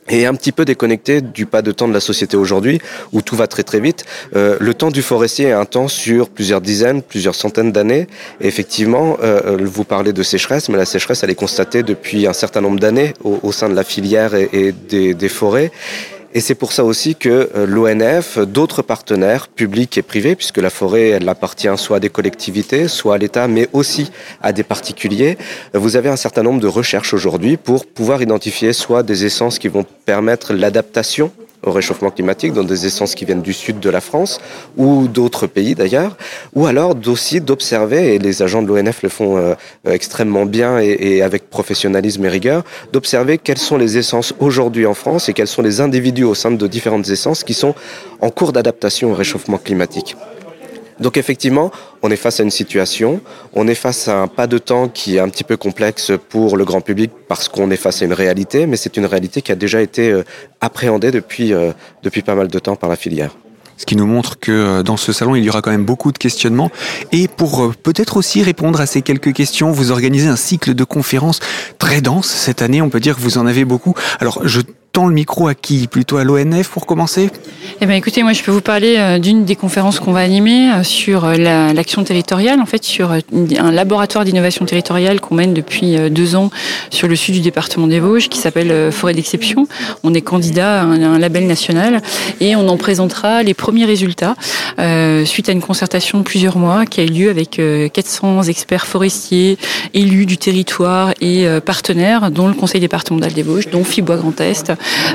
est 0.08 0.26
un 0.26 0.34
petit 0.34 0.52
peu 0.52 0.66
déconnecté 0.66 1.22
du 1.22 1.46
pas 1.46 1.62
de 1.62 1.72
temps 1.72 1.88
de 1.88 1.94
la 1.94 2.00
société 2.00 2.36
aujourd'hui, 2.36 2.80
où 3.14 3.22
tout 3.22 3.36
va 3.36 3.46
très 3.46 3.62
très 3.62 3.80
vite. 3.80 4.06
Euh, 4.36 4.58
le 4.60 4.74
temps 4.74 4.90
du 4.90 5.04
forestier 5.04 5.46
est 5.50 5.52
un 5.52 5.66
temps 5.66 5.88
sur 5.88 6.30
plusieurs 6.30 6.62
dizaines, 6.62 7.04
plusieurs 7.04 7.36
centaines 7.36 7.72
d'années. 7.72 8.08
Effectivement, 8.42 9.18
euh, 9.22 9.42
euh, 9.46 9.58
vous 9.62 9.84
parlez 9.84 10.14
de 10.14 10.24
sécheresse, 10.24 10.68
mais 10.70 10.78
la 10.78 10.86
sécheresse, 10.86 11.24
elle 11.24 11.30
est 11.30 11.36
constatée 11.36 11.84
depuis 11.84 12.26
un 12.26 12.34
certain 12.34 12.62
nombre 12.62 12.80
d'années 12.80 13.14
au, 13.24 13.52
sein 13.52 13.70
de 13.70 13.76
la 13.76 13.84
filière 13.84 14.34
et, 14.34 14.74
des 14.90 15.30
forêts. 15.30 15.72
Et 16.36 16.42
c'est 16.42 16.54
pour 16.54 16.74
ça 16.74 16.84
aussi 16.84 17.16
que 17.16 17.50
euh, 17.56 17.66
l'ONF, 17.66 18.40
d'autres 18.40 18.82
partenaires 18.82 19.48
publics 19.48 19.98
et 19.98 20.02
privés, 20.02 20.36
puisque 20.36 20.58
la 20.58 20.70
forêt, 20.70 21.12
elle 21.12 21.30
appartient 21.30 21.70
soit 21.78 21.98
à 21.98 22.00
des 22.02 22.10
collectivités, 22.10 22.90
soit 22.90 23.16
à 23.16 23.18
l'État, 23.18 23.48
mais 23.48 23.70
aussi 23.72 24.12
à 24.42 24.52
des 24.52 24.64
particuliers, 24.64 25.38
euh, 25.74 25.80
vous 25.80 25.96
avez 25.96 26.10
un 26.10 26.18
certain 26.18 26.44
nombre 26.44 26.60
de 26.60 26.68
recherches 26.68 27.14
aujourd'hui 27.14 27.56
pour 27.56 27.86
pouvoir 27.86 28.22
identifier 28.22 28.74
soit 28.74 29.02
des 29.02 29.24
essences 29.24 29.60
qui 29.60 29.70
vont 29.70 29.86
permettre 30.06 30.54
l'adaptation 30.54 31.32
au 31.66 31.72
réchauffement 31.72 32.12
climatique 32.12 32.54
dans 32.54 32.64
des 32.64 32.86
essences 32.86 33.16
qui 33.16 33.26
viennent 33.26 33.42
du 33.42 33.54
sud 33.54 33.80
de 33.80 33.90
la 33.90 34.02
France 34.02 34.40
ou 34.78 35.08
d'autres 35.08 35.48
pays 35.48 35.76
d'ailleurs, 35.76 36.18
ou 36.54 36.66
alors 36.66 36.96
aussi 37.08 37.42
d'observer, 37.42 38.16
et 38.16 38.20
les 38.20 38.42
agents 38.42 38.62
de 38.62 38.68
l'ONF 38.68 39.04
le 39.04 39.10
font 39.10 39.38
euh, 39.38 39.56
extrêmement 39.86 40.46
bien 40.46 40.80
et, 40.80 40.98
et, 41.00 41.22
avec 41.22 41.50
professionnalisme 41.50 42.24
et 42.26 42.30
rigueur, 42.30 42.64
d'observer 42.94 43.38
quelles 43.38 43.58
sont 43.58 43.78
les 43.78 43.98
essences 43.98 44.34
aujourd'hui 44.40 44.86
en 44.86 44.94
France 44.94 45.30
et 45.30 45.34
quels 45.34 45.48
sont 45.48 45.62
les 45.62 45.82
individus 45.82 46.24
au 46.24 46.36
sein 46.36 46.52
de 46.52 46.68
différentes 46.68 47.10
essences 47.10 47.44
qui 47.44 47.54
sont 47.54 47.76
en 48.22 48.30
cours 48.30 48.54
d'adaptation 48.54 49.12
au 49.12 49.16
réchauffement 49.16 49.58
climatique. 49.58 50.16
Donc 51.00 51.18
effectivement, 51.18 51.72
on 52.04 52.10
est 52.10 52.16
face 52.16 52.40
à 52.40 52.44
une 52.44 52.52
situation, 52.52 53.22
on 53.54 53.68
est 53.68 53.76
face 53.76 54.08
à 54.08 54.18
un 54.18 54.28
pas 54.28 54.48
de 54.48 54.58
temps 54.58 54.88
qui 54.88 55.18
est 55.18 55.20
un 55.20 55.30
petit 55.30 55.44
peu 55.44 55.58
complexe 55.58 56.12
pour 56.30 56.56
le 56.56 56.64
grand 56.64 56.82
public 56.82 57.12
parce 57.28 57.50
qu'on 57.50 57.70
est 57.70 57.78
face 57.78 58.02
à 58.02 58.06
une 58.06 58.14
réalité, 58.14 58.66
mais 58.66 58.78
c'est 58.78 58.96
une 58.98 59.06
réalité 59.06 59.42
qui 59.42 59.52
a 59.52 59.56
déjà 59.56 59.82
été 59.82 60.12
euh, 60.12 60.24
appréhendée 60.62 61.12
depuis, 61.12 61.54
euh, 61.54 61.72
depuis 62.04 62.22
pas 62.22 62.36
mal 62.36 62.48
de 62.48 62.60
temps 62.60 62.76
par 62.76 62.90
la 62.90 62.96
filière 62.96 63.36
ce 63.78 63.86
qui 63.86 63.98
nous 63.98 64.06
montre 64.06 64.40
que 64.40 64.54
euh, 64.54 64.84
dans 64.84 64.96
ce 64.96 65.12
salon, 65.12 65.36
il 65.36 65.44
y 65.44 65.50
aura 65.50 65.62
quand 65.62 65.72
même 65.72 65.84
beaucoup 65.84 66.14
de 66.14 66.18
questionnements. 66.18 66.72
Et 67.12 67.28
pour 67.28 67.74
peut-être 67.84 68.16
aussi 68.16 68.42
répondre 68.42 68.80
à 68.80 68.86
ces 68.86 69.02
quelques 69.02 69.34
questions, 69.34 69.72
vous 69.72 69.92
organisez 69.92 70.30
un 70.30 70.38
cycle 70.38 70.74
de 70.74 70.84
conférences 70.86 71.42
très 71.78 72.00
dense 72.00 72.28
cette 72.28 72.62
année. 72.62 72.82
On 72.82 72.90
peut 72.90 73.02
dire 73.02 73.18
que 73.18 73.22
vous 73.22 73.38
en 73.38 73.46
avez 73.46 73.66
beaucoup. 73.66 73.94
Alors, 74.22 74.48
je 74.48 74.62
le 75.04 75.14
micro 75.14 75.48
à 75.48 75.56
qui? 75.56 75.88
Plutôt 75.88 76.18
à 76.18 76.24
l'ONF 76.24 76.70
pour 76.70 76.86
commencer? 76.86 77.30
Eh 77.82 77.86
bien, 77.86 77.96
écoutez, 77.96 78.24
moi, 78.24 78.32
je 78.32 78.42
peux 78.42 78.52
vous 78.52 78.62
parler 78.62 78.96
euh, 78.98 79.20
d'une 79.20 79.44
des 79.44 79.56
conférences 79.58 80.00
qu'on 80.00 80.14
va 80.14 80.22
animer 80.22 80.72
euh, 80.72 80.84
sur 80.84 81.26
euh, 81.26 81.36
l'action 81.36 82.04
territoriale, 82.04 82.62
en 82.62 82.66
fait, 82.66 82.84
sur 82.84 83.12
un 83.12 83.72
laboratoire 83.72 84.24
d'innovation 84.24 84.66
territoriale 84.66 85.20
qu'on 85.20 85.36
mène 85.36 85.54
depuis 85.54 85.98
deux 86.10 86.36
ans 86.36 86.50
sur 86.90 87.08
le 87.08 87.16
sud 87.16 87.36
du 87.36 87.42
département 87.42 87.88
des 87.88 88.00
Vosges, 88.00 88.30
qui 88.30 88.40
s'appelle 88.40 88.92
Forêt 88.92 89.14
d'exception. 89.14 89.68
On 90.04 90.14
est 90.14 90.22
candidat 90.22 90.82
à 90.82 90.86
un, 90.86 91.20
label 91.20 91.48
national 91.48 92.02
et 92.40 92.56
on 92.56 92.68
en 92.68 92.78
présentera 92.78 93.44
les 93.44 93.54
premiers 93.54 93.86
résultats 93.86 94.36
suite 95.26 95.50
à 95.50 95.52
une 95.52 95.62
concertation 95.62 96.20
de 96.20 96.24
plusieurs 96.24 96.58
mois 96.58 96.86
qui 96.86 97.02
a 97.02 97.04
eu 97.04 97.08
lieu 97.08 97.30
avec 97.30 97.62
400 97.94 98.44
experts 98.44 98.86
forestiers, 98.86 99.58
élus 99.94 100.26
du 100.26 100.38
territoire 100.38 101.14
et 101.22 101.48
partenaires, 101.66 102.32
dont 102.32 102.48
le 102.48 102.54
Conseil 102.54 102.82
départemental 102.82 103.34
des 103.34 103.44
Vosges, 103.44 103.70
dont 103.70 103.84
Fibois 103.84 104.18
Grand 104.18 104.40
Est, 104.42 104.72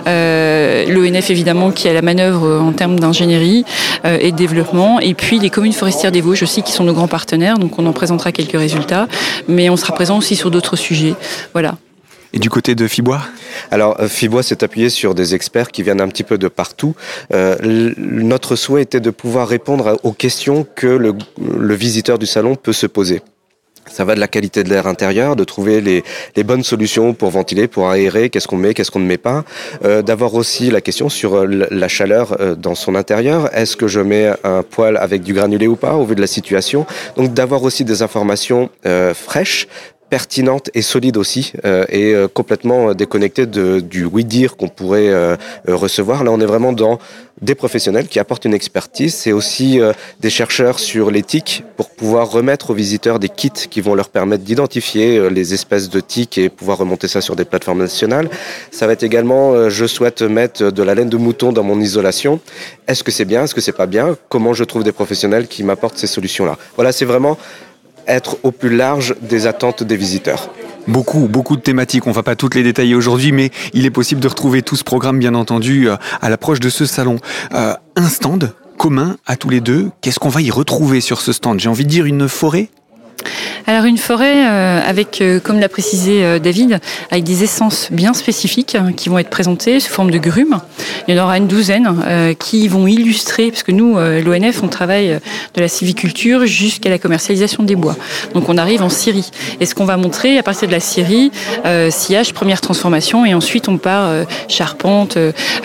l'ONF 0.07 1.31
évidemment 1.31 1.71
qui 1.71 1.89
a 1.89 1.93
la 1.93 2.03
manœuvre 2.03 2.61
en 2.61 2.73
termes 2.73 2.99
d'ingénierie 2.99 3.65
euh, 4.05 4.19
et 4.21 4.33
de 4.33 4.37
développement, 4.37 5.01
et 5.01 5.15
puis 5.15 5.39
les 5.39 5.51
communes 5.51 5.73
forestières 5.73 6.13
des 6.13 6.21
Vosges 6.21 6.43
aussi 6.43 6.63
qui 6.63 6.73
sont 6.73 6.85
nos 6.85 6.95
grands 6.95 7.09
partenaires, 7.09 7.59
donc 7.59 7.79
on 7.79 7.87
en 7.87 7.93
présentera 7.93 8.33
quelques 8.33 8.59
résultats, 8.59 9.09
mais 9.49 9.69
on 9.71 9.77
sera 9.77 9.95
présent 9.95 10.19
aussi 10.19 10.37
sur 10.37 10.51
d'autres 10.51 10.77
sujets. 10.77 11.15
Voilà. 11.53 11.77
Et 12.33 12.39
du 12.39 12.49
côté 12.49 12.77
de 12.77 12.87
Fibois? 12.87 13.21
Alors, 13.73 14.01
euh, 14.01 14.09
Fibois 14.09 14.45
s'est 14.45 14.63
appuyé 14.63 14.89
sur 14.89 15.15
des 15.15 15.35
experts 15.35 15.71
qui 15.73 15.83
viennent 15.83 16.01
un 16.01 16.09
petit 16.09 16.23
peu 16.23 16.39
de 16.39 16.49
partout. 16.49 16.95
notre 17.31 18.57
souhait 18.57 18.83
était 18.83 19.01
de 19.01 19.11
pouvoir 19.11 19.49
répondre 19.49 19.99
aux 20.03 20.13
questions 20.13 20.67
que 20.75 20.87
le 20.87 21.75
visiteur 21.75 22.19
du 22.19 22.27
salon 22.27 22.55
peut 22.55 22.73
se 22.73 22.87
poser. 22.87 23.21
Ça 23.87 24.05
va 24.05 24.15
de 24.15 24.21
la 24.21 24.29
qualité 24.29 24.63
de 24.63 24.69
l'air 24.69 24.87
intérieur, 24.87 25.37
de 25.37 25.45
trouver 25.45 25.81
les, 25.81 26.05
les, 26.37 26.45
bonnes 26.45 26.63
solutions 26.63 27.13
pour 27.15 27.31
ventiler, 27.31 27.67
pour 27.67 27.91
aérer, 27.91 28.31
qu'est-ce 28.31 28.47
qu'on 28.47 28.57
met, 28.57 28.75
qu'est-ce 28.75 28.91
qu'on 28.91 29.01
ne 29.01 29.07
met 29.07 29.19
pas. 29.19 29.45
Euh, 29.85 30.03
D'avoir 30.03 30.35
aussi 30.35 30.71
la 30.71 30.81
question 30.81 31.09
sur 31.09 31.35
euh, 31.37 31.67
la 31.71 31.89
chaleur 31.89 32.37
euh, 32.41 32.55
dans 32.55 32.75
son 32.75 32.95
intérieur. 32.95 33.55
Est-ce 33.55 33.77
que 33.77 33.89
je 33.89 34.01
mets 34.01 34.31
un 34.45 34.63
poêle 34.63 34.97
avec 34.97 35.23
du 35.23 35.33
granulé 35.35 35.67
ou 35.67 35.77
pas, 35.77 35.95
au 35.95 36.05
vu 36.05 36.15
de 36.15 36.21
la 36.21 36.27
situation 36.27 36.87
Donc 37.17 37.33
d'avoir 37.35 37.63
aussi 37.63 37.85
des 37.85 38.03
informations 38.03 38.71
euh, 38.87 39.15
fraîches 39.15 39.67
pertinente 40.11 40.71
et 40.75 40.83
solide 40.83 41.17
aussi 41.17 41.53
euh, 41.65 41.85
et 41.89 42.13
euh, 42.15 42.27
complètement 42.29 42.95
déconnectée 42.95 43.47
de, 43.47 43.79
du 43.79 44.05
oui-dire 44.05 44.57
qu'on 44.57 44.69
pourrait 44.69 45.09
euh, 45.09 45.37
recevoir. 45.69 46.25
Là, 46.25 46.33
on 46.33 46.41
est 46.41 46.47
vraiment 46.47 46.73
dans 46.73 46.99
des 47.41 47.55
professionnels 47.55 48.09
qui 48.09 48.19
apportent 48.19 48.45
une 48.45 48.53
expertise. 48.53 49.15
C'est 49.15 49.33
aussi 49.33 49.81
des 50.21 50.29
chercheurs 50.29 50.79
sur 50.79 51.11
l'éthique 51.11 51.65
pour 51.79 51.89
pouvoir 51.89 52.31
remettre 52.31 52.69
aux 52.69 52.75
visiteurs 52.75 53.19
des 53.19 53.31
kits 53.31 53.51
qui 53.51 53.81
vont 53.81 53.95
leur 53.95 54.11
permettre 54.11 54.45
d'identifier 54.45 55.31
les 55.31 55.55
espèces 55.55 55.89
de 55.89 56.01
tiques 56.01 56.37
et 56.37 56.51
pouvoir 56.51 56.77
remonter 56.77 57.09
ça 57.09 57.23
sur 57.23 57.37
des 57.37 57.47
plateformes 57.47 57.79
nationales. 57.79 58.29
Ça 58.71 58.87
va 58.87 58.93
être 58.93 59.05
également, 59.05 59.71
je 59.71 59.87
souhaite 59.87 60.21
mettre 60.21 60.71
de 60.71 60.83
la 60.83 60.95
laine 60.95 61.09
de 61.09 61.17
mouton 61.17 61.51
dans 61.51 61.63
mon 61.63 61.81
isolation. 61.81 62.41
Est-ce 62.87 63.03
que 63.03 63.11
c'est 63.11 63.25
bien? 63.25 63.45
Est-ce 63.45 63.55
que 63.55 63.63
c'est 63.63 63.73
pas 63.73 63.87
bien? 63.87 64.19
Comment 64.29 64.53
je 64.53 64.65
trouve 64.65 64.85
des 64.85 64.93
professionnels 64.93 65.49
qui 65.49 65.63
m'apportent 65.63 65.97
ces 65.97 66.09
solutions-là? 66.09 66.59
Voilà, 66.77 66.93
c'est 66.93 67.07
vraiment 67.07 67.39
être 68.07 68.39
au 68.43 68.51
plus 68.51 68.75
large 68.75 69.15
des 69.23 69.47
attentes 69.47 69.83
des 69.83 69.97
visiteurs. 69.97 70.51
Beaucoup, 70.89 71.29
beaucoup 71.29 71.57
de 71.57 71.61
thématiques. 71.61 72.07
On 72.07 72.13
va 72.13 72.23
pas 72.23 72.37
toutes 72.37 72.55
les 72.55 72.63
détailler 72.63 72.95
aujourd'hui, 72.95 73.33
mais 73.33 73.51
il 73.75 73.87
est 73.87 73.91
possible 73.91 74.21
de 74.21 74.29
retrouver 74.29 74.63
tout 74.63 74.77
ce 74.77 74.85
programme, 74.85 75.19
bien 75.19 75.35
entendu, 75.35 75.89
euh, 75.89 75.97
à 76.21 76.31
l'approche 76.31 76.61
de 76.61 76.69
ce 76.69 76.87
salon. 76.87 77.17
Euh, 77.55 77.75
un 77.97 78.09
stand 78.09 78.53
commun 78.79 79.17
à 79.27 79.37
tous 79.37 79.51
les 79.51 79.61
deux 79.61 79.91
Qu'est-ce 80.01 80.19
qu'on 80.19 80.31
va 80.31 80.41
y 80.41 80.51
retrouver 80.51 81.01
sur 81.01 81.21
ce 81.21 81.33
stand? 81.33 81.61
J'ai 81.61 81.69
envie 81.69 81.85
de 81.85 81.91
dire 81.91 82.07
une 82.07 82.29
forêt? 82.29 82.71
Alors 83.67 83.85
une 83.85 83.99
forêt 83.99 84.49
euh, 84.49 84.81
avec, 84.85 85.21
euh, 85.21 85.39
comme 85.39 85.61
l'a 85.61 85.69
précisé 85.69 86.25
euh, 86.25 86.39
David, 86.39 86.81
avec 87.11 87.25
des 87.25 87.45
essences 87.45 87.89
bien 87.93 88.15
spécifiques 88.15 88.75
hein, 88.75 88.93
qui 88.97 89.09
vont 89.09 89.19
être 89.19 89.31
présentées 89.31 89.81
sous 89.81 89.91
forme 89.91 90.11
de 90.11 90.19
grumes. 90.19 90.59
Il 91.07 91.15
y 91.15 91.21
en 91.21 91.23
aura 91.23 91.37
une 91.37 91.47
douzaine 91.47 91.89
qui 92.39 92.69
vont 92.69 92.87
illustrer, 92.87 93.51
parce 93.51 93.63
que 93.63 93.73
nous, 93.73 93.97
l'ONF, 93.97 94.63
on 94.63 94.69
travaille 94.69 95.19
de 95.55 95.61
la 95.61 95.69
civiculture 95.69 96.47
jusqu'à 96.47 96.91
la 96.91 96.99
commercialisation 96.99 97.63
des 97.63 97.77
bois. 97.77 97.97
Donc 98.35 98.49
on 98.49 98.57
arrive 98.57 98.83
en 98.83 98.89
Syrie. 98.89 99.31
Et 99.61 99.67
ce 99.67 99.75
qu'on 99.75 99.85
va 99.85 99.97
montrer 99.97 100.39
à 100.39 100.43
partir 100.43 100.69
de 100.69 100.73
la 100.73 100.81
Syrie, 100.81 101.31
sillage, 101.91 102.33
première 102.33 102.61
transformation, 102.61 103.25
et 103.25 103.35
ensuite 103.35 103.69
on 103.69 103.79
part 103.79 104.11
charpente 104.49 105.19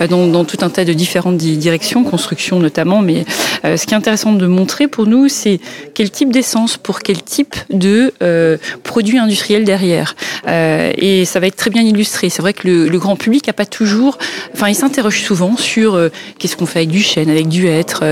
dans, 0.10 0.28
dans, 0.28 0.46
tout 0.46 0.58
un 0.62 0.70
tas 0.70 0.86
de 0.86 0.94
différentes 0.94 1.38
directions, 1.38 2.04
construction 2.04 2.60
notamment. 2.60 3.02
Mais 3.02 3.26
ce 3.64 3.86
qui 3.86 3.94
est 3.94 3.98
intéressant 3.98 4.34
de 4.34 4.48
montrer 4.48 4.88
pour 4.88 5.06
nous, 5.06 5.28
c'est 5.28 5.60
quel 5.94 6.10
type 6.10 6.32
d'essence, 6.32 6.78
pour 6.78 7.00
quel 7.00 7.22
type 7.22 7.45
de 7.70 8.14
euh, 8.22 8.58
produits 8.84 9.18
industriels 9.18 9.64
derrière. 9.64 10.16
Euh, 10.48 10.92
et 10.98 11.26
ça 11.26 11.40
va 11.40 11.48
être 11.48 11.56
très 11.56 11.70
bien 11.70 11.82
illustré. 11.82 12.30
C'est 12.30 12.42
vrai 12.42 12.54
que 12.54 12.68
le, 12.68 13.00
grand 13.00 13.16
public 13.16 13.48
n'a 13.48 13.54
pas 13.54 13.66
toujours, 13.66 14.18
enfin, 14.54 14.70
il 14.70 14.76
s'interroge 14.76 15.22
souvent 15.22 15.58
sur 15.58 15.96
euh, 15.96 16.10
qu'est-ce 16.40 16.56
qu'on 16.56 16.66
fait 16.66 16.80
avec 16.80 16.90
du 16.90 17.02
chêne, 17.02 17.30
avec 17.30 17.48
du 17.48 17.68
hêtre. 17.68 18.04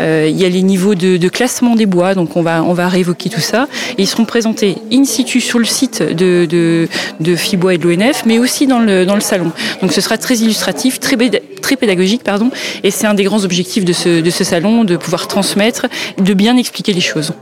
il 0.00 0.36
y 0.36 0.44
a 0.44 0.48
les 0.48 0.62
niveaux 0.62 0.94
de, 0.94 1.28
classement 1.28 1.76
des 1.76 1.86
bois, 1.86 2.14
donc 2.14 2.36
on 2.36 2.42
va 2.42 2.62
on 2.62 2.74
va 2.74 2.88
réévoquer 2.88 3.30
tout 3.30 3.40
ça. 3.40 3.68
Et 3.96 4.02
ils 4.02 4.06
seront 4.06 4.24
présentés 4.24 4.76
in 4.92 5.04
situ 5.04 5.40
sur 5.40 5.58
le 5.58 5.64
site 5.64 6.02
de 6.02 6.46
de, 6.46 6.88
de 7.20 7.36
Fibois 7.36 7.74
et 7.74 7.78
de 7.78 7.88
l'ONF, 7.88 8.24
mais 8.26 8.38
aussi 8.38 8.66
dans 8.66 8.80
le 8.80 9.06
dans 9.06 9.14
le 9.14 9.20
salon. 9.20 9.52
Donc 9.80 9.92
ce 9.92 10.00
sera 10.00 10.18
très 10.18 10.36
illustratif, 10.36 11.00
très 11.00 11.16
très 11.62 11.76
pédagogique, 11.76 12.22
pardon. 12.24 12.50
Et 12.82 12.90
c'est 12.90 13.06
un 13.06 13.14
des 13.14 13.24
grands 13.24 13.44
objectifs 13.44 13.84
de 13.84 13.92
ce 13.92 14.20
de 14.20 14.30
ce 14.30 14.44
salon, 14.44 14.84
de 14.84 14.96
pouvoir 14.96 15.28
transmettre, 15.28 15.86
de 16.18 16.34
bien 16.34 16.56
expliquer 16.56 16.92
les 16.92 17.00
choses 17.00 17.32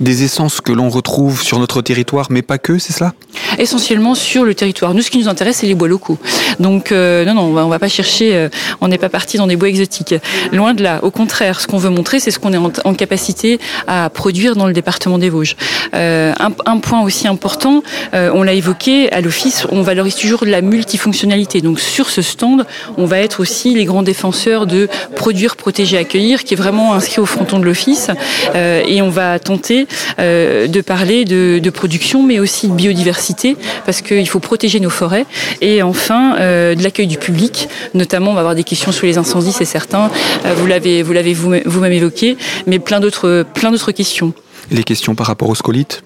des 0.00 0.24
essences 0.24 0.60
que 0.60 0.72
l'on 0.72 0.88
retrouve 0.88 1.42
sur 1.42 1.58
notre 1.58 1.82
territoire, 1.82 2.26
mais 2.30 2.42
pas 2.42 2.58
que, 2.58 2.78
c'est 2.78 2.92
cela? 2.92 3.14
Essentiellement 3.58 4.14
sur 4.14 4.44
le 4.44 4.54
territoire. 4.54 4.94
Nous, 4.94 5.02
ce 5.02 5.10
qui 5.10 5.18
nous 5.18 5.28
intéresse, 5.28 5.58
c'est 5.58 5.66
les 5.66 5.74
bois 5.74 5.88
locaux. 5.88 6.18
Donc, 6.60 6.92
euh, 6.92 7.24
non, 7.24 7.34
non, 7.34 7.42
on 7.42 7.52
va, 7.52 7.64
va 7.64 7.78
pas 7.78 7.88
chercher, 7.88 8.34
euh, 8.34 8.48
on 8.80 8.88
n'est 8.88 8.98
pas 8.98 9.08
parti 9.08 9.38
dans 9.38 9.46
des 9.46 9.56
bois 9.56 9.68
exotiques. 9.68 10.14
Loin 10.52 10.74
de 10.74 10.82
là. 10.82 11.00
Au 11.02 11.10
contraire, 11.10 11.60
ce 11.60 11.66
qu'on 11.66 11.78
veut 11.78 11.90
montrer, 11.90 12.20
c'est 12.20 12.30
ce 12.30 12.38
qu'on 12.38 12.52
est 12.52 12.56
en, 12.84 12.94
capacité 12.94 13.58
à 13.86 14.08
produire 14.10 14.56
dans 14.56 14.66
le 14.66 14.72
département 14.72 15.18
des 15.18 15.28
Vosges. 15.28 15.56
Euh, 15.94 16.32
un, 16.38 16.52
un, 16.66 16.78
point 16.78 17.02
aussi 17.02 17.28
important, 17.28 17.82
on 18.12 18.42
l'a 18.42 18.54
évoqué 18.54 19.12
à 19.12 19.20
l'office, 19.20 19.66
on 19.70 19.82
valorise 19.82 20.14
toujours 20.14 20.44
la 20.44 20.62
multifonctionnalité. 20.62 21.60
Donc, 21.60 21.80
sur 21.80 22.08
ce 22.08 22.22
stand, 22.22 22.64
on 22.96 23.04
va 23.04 23.18
être 23.18 23.40
aussi 23.40 23.74
les 23.74 23.84
grands 23.84 24.02
défenseurs 24.02 24.66
de 24.66 24.88
produire, 25.14 25.56
protéger, 25.56 25.98
accueillir, 25.98 26.44
qui 26.44 26.54
est 26.54 26.56
vraiment 26.56 26.94
inscrit 26.94 27.20
au 27.20 27.26
fronton 27.26 27.58
de 27.58 27.64
l'office. 27.64 28.10
et 28.54 29.02
on 29.02 29.10
va 29.10 29.38
tenter 29.38 29.85
euh, 30.18 30.66
de 30.66 30.80
parler 30.80 31.24
de, 31.24 31.70
production, 31.70 32.22
mais 32.22 32.38
aussi 32.38 32.68
de 32.68 32.72
biodiversité, 32.72 33.56
parce 33.84 34.00
qu'il 34.00 34.28
faut 34.28 34.40
protéger 34.40 34.80
nos 34.80 34.90
forêts. 34.90 35.26
Et 35.60 35.82
enfin, 35.82 36.36
euh, 36.38 36.74
de 36.74 36.82
l'accueil 36.82 37.06
du 37.06 37.18
public, 37.18 37.68
notamment, 37.94 38.30
on 38.30 38.34
va 38.34 38.40
avoir 38.40 38.54
des 38.54 38.64
questions 38.64 38.92
sur 38.92 39.06
les 39.06 39.18
incendies, 39.18 39.52
c'est 39.52 39.64
certain. 39.64 40.10
Euh, 40.44 40.54
vous 40.54 40.66
l'avez, 40.66 41.02
vous 41.02 41.12
l'avez 41.12 41.34
vous-même 41.34 41.92
évoqué, 41.92 42.36
mais 42.66 42.78
plein 42.78 43.00
d'autres, 43.00 43.44
plein 43.54 43.70
d'autres 43.70 43.92
questions. 43.92 44.32
Les 44.70 44.84
questions 44.84 45.14
par 45.14 45.26
rapport 45.26 45.48
aux 45.48 45.54
scolites 45.54 46.02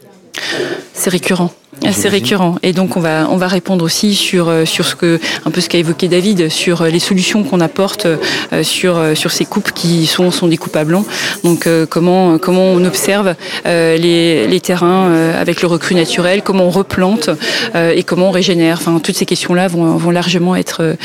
C'est 0.93 1.11
récurrent. 1.11 1.53
C'est 1.93 2.09
récurrent 2.09 2.57
et 2.63 2.73
donc 2.73 2.97
on 2.97 3.01
va 3.01 3.27
on 3.31 3.37
va 3.37 3.49
répondre 3.49 3.85
aussi 3.85 4.15
sur 4.15 4.49
euh, 4.49 4.65
sur 4.65 4.87
ce 4.87 4.95
que 4.95 5.19
un 5.45 5.51
peu 5.51 5.61
ce 5.61 5.69
qu'a 5.69 5.79
évoqué 5.79 6.09
David 6.09 6.49
sur 6.49 6.83
euh, 6.83 6.89
les 6.89 6.99
solutions 6.99 7.43
qu'on 7.43 7.61
apporte 7.61 8.07
euh, 8.07 8.63
sur 8.63 9.17
sur 9.17 9.31
ces 9.31 9.45
coupes 9.45 9.73
qui 9.73 10.07
sont 10.07 10.31
sont 10.31 10.47
des 10.47 10.57
coupes 10.57 10.77
à 10.77 10.85
blanc. 10.85 11.05
Donc 11.45 11.69
comment 11.89 12.39
comment 12.39 12.65
on 12.65 12.85
observe 12.85 13.35
les, 13.65 14.47
les 14.47 14.61
terrains 14.61 15.33
avec 15.39 15.63
le 15.63 15.69
recru 15.69 15.95
naturel, 15.95 16.43
comment 16.43 16.65
on 16.65 16.71
replante 16.71 17.31
et 17.75 18.03
comment 18.03 18.29
on 18.29 18.31
régénère. 18.31 18.79
Enfin 18.81 19.01
toutes 19.03 19.17
ces 19.17 19.27
questions 19.27 19.55
là 19.55 19.69
vont 19.69 19.97
vont 19.97 20.11
largement 20.11 20.57
être 20.57 20.97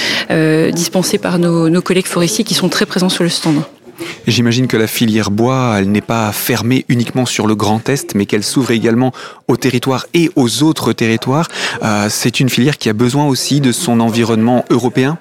dispensées 0.72 1.18
par 1.18 1.40
nos 1.40 1.70
nos 1.70 1.82
collègues 1.82 2.08
forestiers 2.08 2.44
qui 2.44 2.54
sont 2.54 2.70
très 2.70 2.86
présents 2.86 3.10
sur 3.10 3.24
le 3.24 3.30
stand. 3.30 3.64
J'imagine 4.28 4.68
que 4.68 4.78
la 4.78 4.88
filière 4.88 5.32
bois, 5.32 5.76
elle 5.78 5.92
n'est 5.92 6.02
pas 6.02 6.32
fermée 6.32 6.86
uniquement 6.90 7.26
sur 7.26 7.48
le 7.48 7.56
Grand 7.56 7.88
Est, 7.90 8.16
mais 8.16 8.26
qu'elle 8.26 8.44
s'ouvre 8.44 8.72
également 8.72 9.12
au 9.48 9.58
territoire 9.58 10.08
et 10.14 10.30
aux 10.36 10.64
autres 10.64 10.94
territoires. 10.94 11.48
Euh, 11.84 12.08
c'est 12.10 12.40
une 12.40 12.50
filière 12.50 12.78
qui 12.78 12.90
a 12.90 12.94
besoin 12.94 13.28
aussi 13.28 13.62
de 13.62 13.72
son 13.72 14.00
environnement 14.00 14.66
européen 14.70 15.18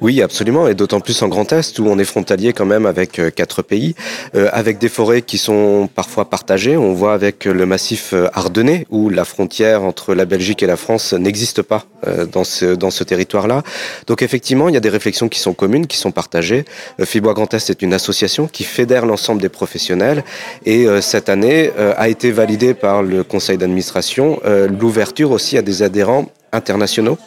Oui, 0.00 0.20
absolument, 0.22 0.68
et 0.68 0.74
d'autant 0.74 1.00
plus 1.00 1.22
en 1.22 1.28
Grand 1.28 1.52
Est, 1.52 1.78
où 1.78 1.86
on 1.86 1.98
est 1.98 2.04
frontalier 2.04 2.52
quand 2.52 2.66
même 2.66 2.86
avec 2.86 3.18
euh, 3.18 3.30
quatre 3.30 3.62
pays, 3.62 3.94
euh, 4.34 4.48
avec 4.52 4.78
des 4.78 4.88
forêts 4.88 5.22
qui 5.22 5.38
sont 5.38 5.88
parfois 5.94 6.28
partagées. 6.28 6.76
On 6.76 6.92
voit 6.92 7.14
avec 7.14 7.44
le 7.44 7.66
massif 7.66 8.14
ardennais, 8.34 8.86
où 8.90 9.08
la 9.08 9.24
frontière 9.24 9.82
entre 9.82 10.14
la 10.14 10.24
Belgique 10.24 10.62
et 10.62 10.66
la 10.66 10.76
France 10.76 11.12
n'existe 11.12 11.62
pas 11.62 11.84
dans 12.32 12.44
ce, 12.44 12.74
dans 12.74 12.90
ce 12.90 13.04
territoire-là. 13.04 13.62
Donc 14.06 14.22
effectivement, 14.22 14.68
il 14.68 14.74
y 14.74 14.76
a 14.76 14.80
des 14.80 14.88
réflexions 14.88 15.28
qui 15.28 15.38
sont 15.38 15.54
communes, 15.54 15.86
qui 15.86 15.96
sont 15.96 16.12
partagées. 16.12 16.64
Fibois 17.04 17.34
Grand 17.34 17.52
Est 17.54 17.70
est 17.70 17.82
une 17.82 17.92
association 17.92 18.17
qui 18.50 18.64
fédère 18.64 19.06
l'ensemble 19.06 19.40
des 19.40 19.48
professionnels. 19.48 20.24
Et 20.64 20.86
euh, 20.86 21.00
cette 21.00 21.28
année 21.28 21.70
euh, 21.78 21.94
a 21.96 22.08
été 22.08 22.32
validée 22.32 22.74
par 22.74 23.02
le 23.02 23.22
conseil 23.22 23.58
d'administration 23.58 24.40
euh, 24.44 24.68
l'ouverture 24.68 25.30
aussi 25.30 25.56
à 25.56 25.62
des 25.62 25.82
adhérents 25.82 26.26
internationaux 26.52 27.18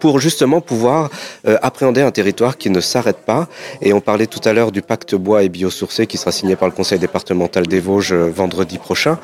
pour 0.00 0.18
justement 0.18 0.60
pouvoir 0.60 1.10
appréhender 1.44 2.00
un 2.00 2.10
territoire 2.10 2.58
qui 2.58 2.70
ne 2.70 2.80
s'arrête 2.80 3.18
pas. 3.18 3.46
Et 3.80 3.92
on 3.92 4.00
parlait 4.00 4.26
tout 4.26 4.40
à 4.44 4.52
l'heure 4.52 4.72
du 4.72 4.82
pacte 4.82 5.14
bois 5.14 5.44
et 5.44 5.48
biosourcé 5.48 6.08
qui 6.08 6.18
sera 6.18 6.32
signé 6.32 6.56
par 6.56 6.66
le 6.66 6.74
conseil 6.74 6.98
départemental 6.98 7.68
des 7.68 7.78
Vosges 7.78 8.12
vendredi 8.12 8.78
prochain. 8.78 9.18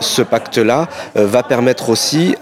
ce 0.00 0.22
pacte-là 0.22 0.88
va 1.14 1.44
permettre 1.44 1.88
aussi 1.88 2.34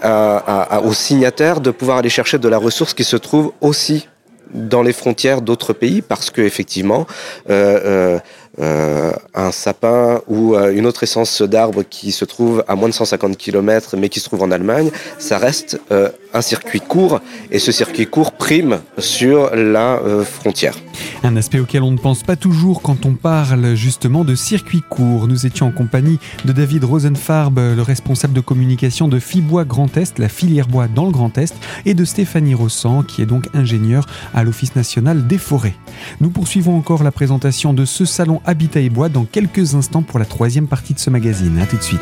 aux 0.83 0.93
signataires 0.93 1.61
de 1.61 1.69
pouvoir 1.69 1.99
aller 1.99 2.09
chercher 2.09 2.39
de 2.39 2.49
la 2.49 2.57
ressource 2.57 2.95
qui 2.95 3.03
se 3.03 3.15
trouve 3.15 3.51
aussi 3.61 4.07
dans 4.53 4.81
les 4.81 4.93
frontières 4.93 5.41
d'autres 5.41 5.73
pays 5.73 6.01
parce 6.01 6.29
que 6.29 6.41
effectivement 6.41 7.05
euh, 7.49 8.19
euh, 8.59 9.11
un 9.35 9.51
sapin 9.51 10.21
ou 10.27 10.55
euh, 10.55 10.75
une 10.75 10.87
autre 10.87 11.03
essence 11.03 11.43
d'arbre 11.43 11.83
qui 11.87 12.11
se 12.11 12.25
trouve 12.25 12.63
à 12.67 12.75
moins 12.75 12.89
de 12.89 12.93
150 12.93 13.37
km 13.37 13.95
mais 13.97 14.09
qui 14.09 14.19
se 14.19 14.25
trouve 14.25 14.41
en 14.41 14.49
Allemagne, 14.49 14.89
ça 15.19 15.37
reste 15.37 15.79
euh, 15.91 16.09
un 16.33 16.41
circuit 16.41 16.79
court 16.79 17.21
et 17.51 17.59
ce 17.59 17.71
circuit 17.71 18.07
court 18.07 18.31
prime 18.31 18.79
sur 18.97 19.55
la 19.55 19.99
frontière. 20.23 20.75
Un 21.23 21.35
aspect 21.35 21.59
auquel 21.59 21.83
on 21.83 21.91
ne 21.91 21.97
pense 21.97 22.23
pas 22.23 22.35
toujours 22.35 22.81
quand 22.81 23.05
on 23.05 23.13
parle 23.13 23.75
justement 23.75 24.23
de 24.23 24.35
circuit 24.35 24.81
court. 24.87 25.27
Nous 25.27 25.45
étions 25.45 25.67
en 25.67 25.71
compagnie 25.71 26.19
de 26.45 26.51
David 26.51 26.83
Rosenfarb, 26.83 27.57
le 27.57 27.81
responsable 27.81 28.33
de 28.33 28.41
communication 28.41 29.07
de 29.07 29.19
Fibois 29.19 29.65
Grand 29.65 29.95
Est, 29.97 30.19
la 30.19 30.29
filière 30.29 30.67
bois 30.67 30.87
dans 30.87 31.05
le 31.05 31.11
Grand 31.11 31.37
Est, 31.37 31.55
et 31.85 31.93
de 31.93 32.05
Stéphanie 32.05 32.53
Rossan, 32.53 33.03
qui 33.03 33.21
est 33.21 33.25
donc 33.25 33.47
ingénieure 33.53 34.05
à 34.33 34.43
l'Office 34.43 34.75
national 34.75 35.27
des 35.27 35.37
forêts. 35.37 35.75
Nous 36.21 36.29
poursuivons 36.29 36.77
encore 36.77 37.03
la 37.03 37.11
présentation 37.11 37.73
de 37.73 37.85
ce 37.85 38.05
salon 38.05 38.41
Habitat 38.47 38.79
et 38.79 38.89
Bois 38.89 39.09
dans 39.09 39.25
quelques 39.25 39.75
instants 39.75 40.01
pour 40.01 40.19
la 40.19 40.25
troisième 40.25 40.67
partie 40.67 40.93
de 40.93 40.99
ce 40.99 41.09
magazine. 41.09 41.59
A 41.59 41.65
tout 41.65 41.75
de 41.75 41.83
suite. 41.83 42.01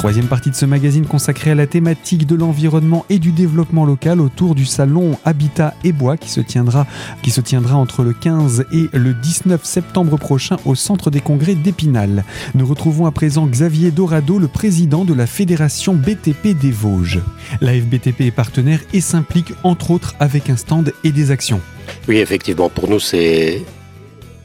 Troisième 0.00 0.28
partie 0.28 0.48
de 0.48 0.54
ce 0.54 0.64
magazine 0.64 1.04
consacré 1.04 1.50
à 1.50 1.54
la 1.54 1.66
thématique 1.66 2.26
de 2.26 2.34
l'environnement 2.34 3.04
et 3.10 3.18
du 3.18 3.32
développement 3.32 3.84
local 3.84 4.22
autour 4.22 4.54
du 4.54 4.64
salon 4.64 5.18
Habitat 5.26 5.74
et 5.84 5.92
Bois 5.92 6.16
qui 6.16 6.30
se 6.30 6.40
tiendra, 6.40 6.86
qui 7.22 7.30
se 7.30 7.42
tiendra 7.42 7.76
entre 7.76 8.02
le 8.02 8.14
15 8.14 8.64
et 8.72 8.88
le 8.94 9.12
19 9.12 9.62
septembre 9.62 10.16
prochain 10.16 10.56
au 10.64 10.74
Centre 10.74 11.10
des 11.10 11.20
Congrès 11.20 11.54
d'Épinal. 11.54 12.24
Nous 12.54 12.64
retrouvons 12.64 13.04
à 13.04 13.10
présent 13.10 13.46
Xavier 13.46 13.90
Dorado, 13.90 14.38
le 14.38 14.48
président 14.48 15.04
de 15.04 15.12
la 15.12 15.26
Fédération 15.26 15.92
BTP 15.92 16.58
des 16.58 16.70
Vosges. 16.70 17.20
La 17.60 17.74
FBTP 17.74 18.22
est 18.22 18.30
partenaire 18.30 18.80
et 18.94 19.02
s'implique 19.02 19.52
entre 19.64 19.90
autres 19.90 20.14
avec 20.18 20.48
un 20.48 20.56
stand 20.56 20.94
et 21.04 21.12
des 21.12 21.30
actions. 21.30 21.60
Oui, 22.08 22.16
effectivement, 22.16 22.70
pour 22.70 22.88
nous 22.88 23.00
c'est 23.00 23.66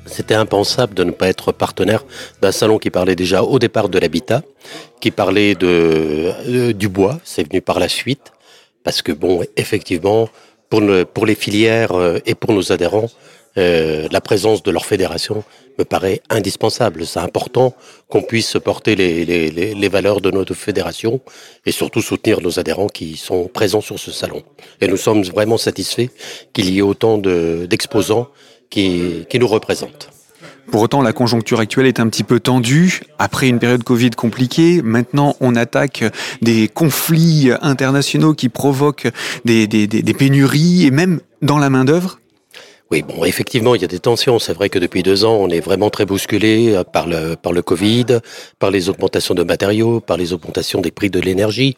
c'était 0.06 0.36
impensable 0.36 0.94
de 0.94 1.04
ne 1.04 1.12
pas 1.12 1.28
être 1.28 1.52
partenaire 1.52 2.06
d'un 2.42 2.52
salon 2.52 2.78
qui 2.78 2.90
parlait 2.90 3.16
déjà 3.16 3.44
au 3.44 3.60
départ 3.60 3.90
de 3.90 4.00
l'habitat, 4.00 4.42
qui 5.02 5.12
parlait 5.12 5.56
de, 5.56 6.72
du 6.72 6.90
bois, 6.90 7.20
c'est 7.24 7.48
venu 7.48 7.62
par 7.62 7.80
la 7.80 7.90
suite, 7.90 8.32
parce 8.84 9.02
que 9.02 9.12
bon, 9.12 9.44
effectivement, 9.58 10.30
pour, 10.70 10.82
pour 11.14 11.26
les 11.26 11.36
filières 11.36 11.94
euh, 11.94 12.20
et 12.26 12.36
pour 12.36 12.54
nos 12.54 12.72
adhérents, 12.72 13.10
euh, 13.58 14.08
la 14.12 14.20
présence 14.20 14.64
de 14.64 14.72
leur 14.72 14.86
fédération 14.86 15.44
me 15.80 15.86
paraît 15.86 16.22
indispensable. 16.30 17.06
C'est 17.06 17.20
important 17.20 17.74
qu'on 18.10 18.22
puisse 18.22 18.58
porter 18.64 18.96
les, 18.96 19.24
les, 19.26 19.50
les, 19.50 19.88
valeurs 19.90 20.20
de 20.20 20.30
notre 20.30 20.54
fédération 20.54 21.22
et 21.66 21.72
surtout 21.72 22.02
soutenir 22.02 22.42
nos 22.42 22.60
adhérents 22.60 22.88
qui 22.88 23.16
sont 23.16 23.48
présents 23.48 23.82
sur 23.82 23.98
ce 23.98 24.12
salon. 24.12 24.44
Et 24.82 24.88
nous 24.88 24.98
sommes 24.98 25.24
vraiment 25.24 25.58
satisfaits 25.58 26.10
qu'il 26.52 26.70
y 26.70 26.80
ait 26.80 26.82
autant 26.82 27.18
d'exposants 27.18 28.28
qui, 28.70 29.26
qui 29.30 29.40
nous 29.40 29.48
représentent. 29.48 30.10
Pour 30.72 30.82
autant, 30.82 31.02
la 31.02 31.14
conjoncture 31.14 31.60
actuelle 31.60 31.86
est 31.86 32.00
un 32.00 32.10
petit 32.10 32.24
peu 32.24 32.40
tendue. 32.40 33.02
Après 33.20 33.48
une 33.48 33.60
période 33.60 33.84
Covid 33.84 34.12
compliquée, 34.12 34.82
maintenant 34.82 35.36
on 35.40 35.56
attaque 35.56 36.04
des 36.42 36.68
conflits 36.68 37.52
internationaux 37.62 38.34
qui 38.34 38.50
provoquent 38.50 39.08
des, 39.46 39.68
des, 39.68 39.88
des 39.88 40.14
pénuries 40.14 40.86
et 40.86 40.92
même 40.92 41.20
dans 41.42 41.60
la 41.60 41.70
main-d'œuvre. 41.70 42.20
Oui, 42.92 43.02
bon, 43.02 43.26
effectivement, 43.26 43.74
il 43.74 43.82
y 43.82 43.84
a 43.84 43.88
des 43.88 44.00
tensions. 44.00 44.38
C'est 44.38 44.54
vrai 44.54 44.70
que 44.70 44.78
depuis 44.78 45.02
deux 45.02 45.26
ans, 45.26 45.34
on 45.34 45.50
est 45.50 45.60
vraiment 45.60 45.90
très 45.90 46.06
bousculé 46.06 46.76
euh, 46.76 46.84
par 46.84 47.08
le, 47.08 47.36
par 47.36 47.52
le 47.52 47.64
Covid, 47.64 48.06
par 48.60 48.70
les 48.70 48.90
augmentations 48.90 49.34
de 49.34 49.42
matériaux, 49.42 50.02
par 50.02 50.18
les 50.18 50.34
augmentations 50.34 50.82
des 50.82 50.92
prix 50.92 51.10
de 51.10 51.20
l'énergie. 51.20 51.76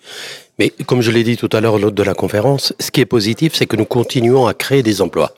Mais 0.59 0.69
comme 0.85 0.99
je 1.01 1.11
l'ai 1.11 1.23
dit 1.23 1.37
tout 1.37 1.49
à 1.53 1.61
l'heure 1.61 1.79
lors 1.79 1.93
de 1.93 2.03
la 2.03 2.13
conférence, 2.13 2.73
ce 2.79 2.91
qui 2.91 2.99
est 2.99 3.05
positif, 3.05 3.53
c'est 3.55 3.67
que 3.67 3.77
nous 3.77 3.85
continuons 3.85 4.47
à 4.47 4.53
créer 4.53 4.83
des 4.83 5.01
emplois. 5.01 5.33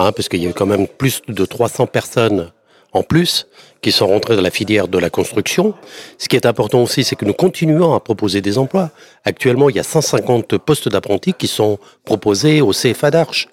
Hein, 0.00 0.12
parce 0.12 0.30
qu'il 0.30 0.42
y 0.42 0.46
a 0.46 0.52
quand 0.54 0.64
même 0.64 0.88
plus 0.88 1.20
de 1.28 1.44
300 1.44 1.86
personnes 1.86 2.52
en 2.94 3.02
plus 3.02 3.46
qui 3.82 3.92
sont 3.92 4.06
rentrées 4.06 4.34
dans 4.34 4.40
la 4.40 4.50
filière 4.50 4.88
de 4.88 4.96
la 4.96 5.10
construction. 5.10 5.74
Ce 6.16 6.26
qui 6.26 6.36
est 6.36 6.46
important 6.46 6.82
aussi, 6.82 7.04
c'est 7.04 7.16
que 7.16 7.26
nous 7.26 7.34
continuons 7.34 7.92
à 7.92 8.00
proposer 8.00 8.40
des 8.40 8.56
emplois. 8.56 8.92
Actuellement, 9.24 9.68
il 9.68 9.76
y 9.76 9.78
a 9.78 9.82
150 9.82 10.56
postes 10.56 10.88
d'apprentis 10.88 11.34
qui 11.34 11.48
sont 11.48 11.78
proposés 12.06 12.62
au 12.62 12.70
CFA 12.70 13.10
d'Arche. 13.10 13.48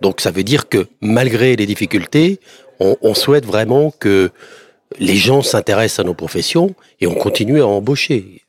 Donc 0.00 0.22
ça 0.22 0.30
veut 0.30 0.42
dire 0.42 0.70
que 0.70 0.86
malgré 1.02 1.54
les 1.54 1.66
difficultés, 1.66 2.40
on, 2.78 2.96
on 3.02 3.12
souhaite 3.12 3.44
vraiment 3.44 3.90
que 3.90 4.30
les 4.98 5.16
gens 5.16 5.42
s'intéressent 5.42 6.00
à 6.00 6.04
nos 6.04 6.14
professions 6.14 6.74
et 7.02 7.08
on 7.08 7.14
continue 7.14 7.60
à 7.60 7.66
embaucher. 7.66 8.40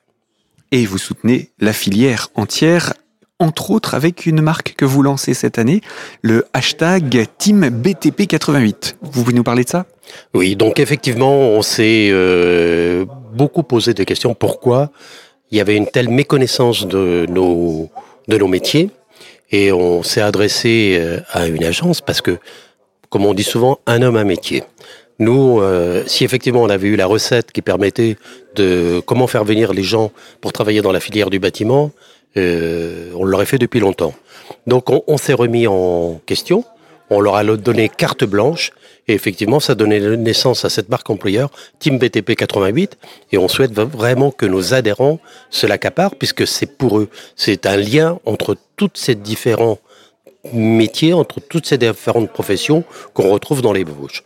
Et 0.72 0.86
vous 0.86 0.98
soutenez 0.98 1.50
la 1.60 1.74
filière 1.74 2.30
entière, 2.36 2.94
entre 3.41 3.71
autres 3.71 3.95
avec 3.95 4.25
une 4.25 4.41
marque 4.41 4.75
que 4.77 4.86
vous 4.86 5.01
lancez 5.01 5.34
cette 5.34 5.58
année, 5.58 5.82
le 6.21 6.45
hashtag 6.54 7.25
TeamBTP88. 7.39 8.95
Vous 9.01 9.12
pouvez 9.12 9.34
nous 9.34 9.43
parler 9.43 9.63
de 9.63 9.69
ça? 9.69 9.86
Oui, 10.34 10.56
donc 10.56 10.80
effectivement, 10.80 11.34
on 11.34 11.62
s'est 11.62 12.10
euh, 12.12 13.06
beaucoup 13.34 13.63
posé 13.63 13.93
des 13.93 14.06
questions. 14.06 14.36
Pourquoi? 14.36 14.91
Il 15.49 15.58
y 15.58 15.62
avait 15.62 15.75
une 15.75 15.88
telle 15.88 16.10
méconnaissance 16.10 16.88
de 16.88 17.25
nos, 17.30 17.89
de 18.27 18.38
nos 18.38 18.47
métiers 18.47 18.91
et 19.51 19.71
on 19.71 20.04
s'est 20.04 20.21
adressé 20.21 20.97
euh, 20.99 21.19
à 21.32 21.47
une 21.47 21.63
agence 21.63 21.99
parce 21.99 22.21
que, 22.21 22.38
comme 23.10 23.25
on 23.25 23.34
dit 23.34 23.43
souvent, 23.43 23.80
un 23.88 24.01
homme, 24.04 24.17
un 24.17 24.23
métier. 24.23 24.63
Nous, 25.19 25.60
euh, 25.60 26.04
si 26.08 26.23
effectivement 26.23 26.62
on 26.62 26.69
avait 26.69 26.88
eu 26.88 26.95
la 26.95 27.06
recette 27.06 27.51
qui 27.51 27.62
permettait 27.62 28.17
de 28.56 29.01
comment 29.06 29.27
faire 29.27 29.43
venir 29.43 29.73
les 29.73 29.84
gens 29.84 30.12
pour 30.41 30.54
travailler 30.54 30.82
dans 30.82 30.91
la 30.91 30.99
filière 30.99 31.30
du 31.30 31.39
bâtiment, 31.39 31.91
euh, 32.38 33.12
on 33.15 33.26
l'aurait 33.26 33.46
fait 33.46 33.58
depuis 33.58 33.80
longtemps. 33.80 34.13
Donc 34.67 34.89
on, 34.89 35.17
s'est 35.17 35.34
remis 35.34 35.67
en 35.67 36.22
question, 36.26 36.63
on 37.10 37.20
leur 37.20 37.36
a 37.36 37.44
donné 37.44 37.89
carte 37.89 38.24
blanche. 38.24 38.72
Et 39.08 39.13
effectivement 39.13 39.60
ça 39.60 39.74
donnait 39.74 40.15
naissance 40.15 40.63
à 40.63 40.70
cette 40.70 40.89
marque 40.89 41.10
employeur 41.10 41.50
Team 41.80 41.98
BTP 41.98 42.36
88 42.36 42.98
et 43.32 43.38
on 43.39 43.48
souhaite 43.48 43.74
vraiment 43.74 44.30
que 44.30 44.46
nos 44.46 44.76
adhérents 44.76 45.20
se 45.50 45.65
l'accaparent 45.65 46.15
puisque 46.15 46.46
c'est 46.46 46.78
pour 46.78 47.00
eux, 47.00 47.10
c'est 47.36 47.65
un 47.65 47.78
lien 47.78 48.20
entre 48.26 48.56
toutes 48.78 48.98
ces 48.98 49.15
différents 49.15 49.80
métiers, 50.54 51.13
entre 51.13 51.39
toutes 51.39 51.65
ces 51.65 51.78
différentes 51.78 52.32
professions 52.32 52.84
qu'on 53.13 53.30
retrouve 53.30 53.62
dans 53.62 53.74
les 53.74 53.84
Vosges. 53.84 54.24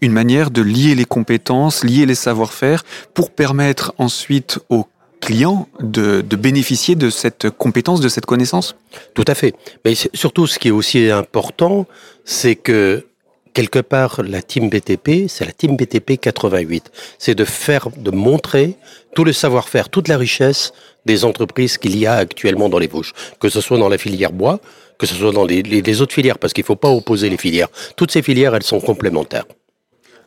Une 0.00 0.12
manière 0.12 0.50
de 0.50 0.62
lier 0.62 0.94
les 0.94 1.04
compétences, 1.04 1.84
lier 1.84 2.06
les 2.06 2.14
savoir-faire 2.14 2.84
pour 3.12 3.30
permettre 3.30 3.94
ensuite 3.98 4.58
aux 4.70 4.86
clients 5.24 5.68
de, 5.80 6.20
de, 6.20 6.36
bénéficier 6.36 6.94
de 6.94 7.08
cette 7.08 7.48
compétence, 7.50 8.00
de 8.00 8.08
cette 8.08 8.26
connaissance? 8.26 8.76
Tout 9.14 9.24
à 9.26 9.34
fait. 9.34 9.54
Mais 9.84 9.94
surtout, 9.94 10.46
ce 10.46 10.58
qui 10.58 10.68
est 10.68 10.76
aussi 10.80 11.10
important, 11.10 11.86
c'est 12.24 12.56
que 12.56 13.06
quelque 13.54 13.78
part, 13.78 14.22
la 14.22 14.42
team 14.42 14.68
BTP, 14.68 15.28
c'est 15.28 15.46
la 15.46 15.52
team 15.52 15.76
BTP 15.76 16.20
88. 16.20 16.90
C'est 17.18 17.34
de 17.34 17.44
faire, 17.44 17.88
de 17.96 18.10
montrer 18.10 18.76
tout 19.14 19.24
le 19.24 19.32
savoir-faire, 19.32 19.88
toute 19.88 20.08
la 20.08 20.18
richesse 20.18 20.72
des 21.06 21.24
entreprises 21.24 21.78
qu'il 21.78 21.96
y 21.96 22.06
a 22.06 22.14
actuellement 22.14 22.68
dans 22.68 22.78
les 22.78 22.88
Vosges. 22.88 23.12
Que 23.40 23.48
ce 23.48 23.60
soit 23.60 23.78
dans 23.78 23.88
la 23.88 23.98
filière 23.98 24.32
bois, 24.32 24.60
que 24.98 25.06
ce 25.06 25.14
soit 25.14 25.32
dans 25.32 25.46
les, 25.46 25.62
les, 25.62 25.80
les 25.80 26.02
autres 26.02 26.14
filières, 26.14 26.38
parce 26.38 26.52
qu'il 26.52 26.62
ne 26.62 26.66
faut 26.66 26.76
pas 26.76 26.90
opposer 26.90 27.30
les 27.30 27.38
filières. 27.38 27.68
Toutes 27.96 28.10
ces 28.10 28.22
filières, 28.22 28.54
elles 28.54 28.62
sont 28.74 28.80
complémentaires. 28.80 29.46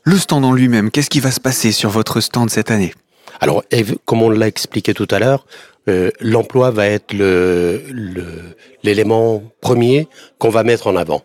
Le 0.04 0.18
stand 0.18 0.44
en 0.46 0.54
lui-même, 0.54 0.90
qu'est-ce 0.90 1.10
qui 1.10 1.20
va 1.20 1.32
se 1.32 1.42
passer 1.42 1.72
sur 1.72 1.90
votre 1.90 2.22
stand 2.22 2.50
cette 2.50 2.72
année? 2.72 2.94
Alors, 3.40 3.64
comme 4.06 4.22
on 4.22 4.30
l'a 4.30 4.48
expliqué 4.48 4.94
tout 4.94 5.08
à 5.12 5.20
l'heure, 5.20 5.46
euh, 5.90 6.12
l'emploi 6.20 6.72
va 6.72 6.88
être 6.88 7.14
l'élément 8.84 9.44
premier 9.62 10.08
qu'on 10.38 10.50
va 10.50 10.64
mettre 10.64 10.88
en 10.88 10.96
avant. 10.96 11.24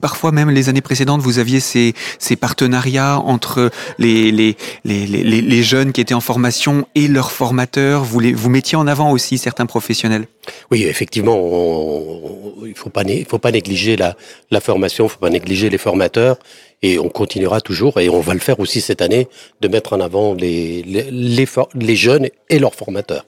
Parfois 0.00 0.32
même 0.32 0.50
les 0.50 0.68
années 0.68 0.80
précédentes, 0.80 1.20
vous 1.20 1.38
aviez 1.38 1.60
ces, 1.60 1.94
ces 2.18 2.34
partenariats 2.34 3.18
entre 3.18 3.70
les, 3.98 4.32
les, 4.32 4.56
les, 4.84 5.06
les, 5.06 5.22
les 5.22 5.62
jeunes 5.62 5.92
qui 5.92 6.00
étaient 6.00 6.14
en 6.14 6.20
formation 6.20 6.86
et 6.96 7.06
leurs 7.06 7.30
formateurs. 7.30 8.02
Vous, 8.02 8.18
les, 8.18 8.32
vous 8.32 8.50
mettiez 8.50 8.76
en 8.76 8.88
avant 8.88 9.12
aussi 9.12 9.38
certains 9.38 9.66
professionnels? 9.66 10.26
Oui, 10.72 10.82
effectivement, 10.82 11.36
on, 11.36 12.54
il 12.64 12.70
ne 12.70 12.74
faut 12.74 12.90
pas, 12.90 13.02
faut 13.28 13.38
pas 13.38 13.52
négliger 13.52 13.96
la, 13.96 14.16
la 14.50 14.60
formation, 14.60 15.04
il 15.04 15.06
ne 15.06 15.12
faut 15.12 15.20
pas 15.20 15.30
négliger 15.30 15.70
les 15.70 15.78
formateurs. 15.78 16.38
Et 16.82 16.98
on 16.98 17.08
continuera 17.08 17.60
toujours, 17.60 17.98
et 18.00 18.08
on 18.08 18.20
va 18.20 18.34
le 18.34 18.40
faire 18.40 18.60
aussi 18.60 18.80
cette 18.80 19.02
année, 19.02 19.28
de 19.60 19.68
mettre 19.68 19.92
en 19.92 20.00
avant 20.00 20.34
les, 20.34 20.82
les, 20.82 21.10
les, 21.10 21.46
les 21.74 21.96
jeunes 21.96 22.28
et 22.48 22.58
leurs 22.58 22.74
formateurs. 22.74 23.26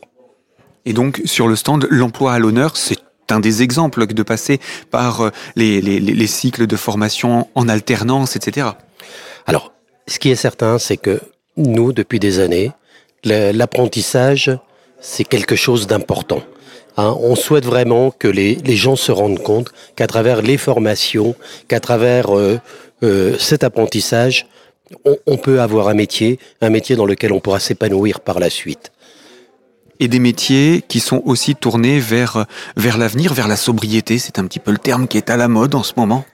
Et 0.85 0.93
donc, 0.93 1.21
sur 1.25 1.47
le 1.47 1.57
stand, 1.57 1.87
l'emploi 1.91 2.33
à 2.33 2.39
l'honneur, 2.39 2.77
c'est 2.77 2.99
un 3.33 3.41
des 3.41 3.63
exemples 3.63 4.07
de 4.07 4.23
passer 4.23 4.61
par 4.91 5.31
les, 5.57 5.81
les, 5.81 6.01
les, 6.01 6.27
cycles 6.27 6.67
de 6.67 6.77
formation 6.77 7.49
en 7.55 7.69
alternance, 7.69 8.37
etc. 8.37 8.69
Alors, 9.47 9.73
ce 10.07 10.19
qui 10.19 10.31
est 10.31 10.37
certain, 10.37 10.79
c'est 10.79 10.97
que 10.97 11.21
nous, 11.57 11.93
depuis 11.93 12.19
des 12.19 12.41
années, 12.41 12.73
l'apprentissage, 13.25 14.51
c'est 15.01 15.25
quelque 15.25 15.57
chose 15.57 15.87
d'important. 15.87 16.43
Hein, 16.97 17.17
on 17.21 17.35
souhaite 17.37 17.65
vraiment 17.65 18.11
que 18.11 18.29
les, 18.29 18.59
gens 18.77 18.97
se 18.97 19.13
rendent 19.13 19.43
compte 19.43 19.73
qu'à 19.97 20.07
travers 20.07 20.43
les 20.43 20.59
formations, 20.59 21.35
qu'à 21.69 21.81
travers 21.81 22.37
euh, 22.37 22.59
euh, 23.03 23.37
cet 23.39 23.65
apprentissage, 23.65 24.47
on 25.27 25.37
peut 25.37 25.61
avoir 25.61 25.87
un 25.87 25.95
métier, 25.95 26.41
un 26.61 26.71
métier 26.71 26.97
dans 26.97 27.07
lequel 27.07 27.33
on 27.33 27.39
pourra 27.39 27.61
s'épanouir 27.61 28.19
par 28.19 28.41
la 28.41 28.51
suite 28.51 28.91
et 30.01 30.09
des 30.09 30.19
métiers 30.19 30.83
qui 30.89 30.99
sont 30.99 31.23
aussi 31.25 31.55
tournés 31.55 32.01
vers, 32.01 32.47
vers 32.77 32.99
l'avenir, 32.99 33.35
vers 33.35 33.47
la 33.47 33.57
sobriété. 33.57 34.19
C'est 34.19 34.39
un 34.39 34.47
petit 34.47 34.59
peu 34.59 34.73
le 34.73 34.79
terme 34.79 35.07
qui 35.07 35.19
est 35.19 35.31
à 35.31 35.37
la 35.37 35.47
mode 35.47 35.75
en 35.77 35.85
ce 35.85 35.93
moment. 35.97 36.25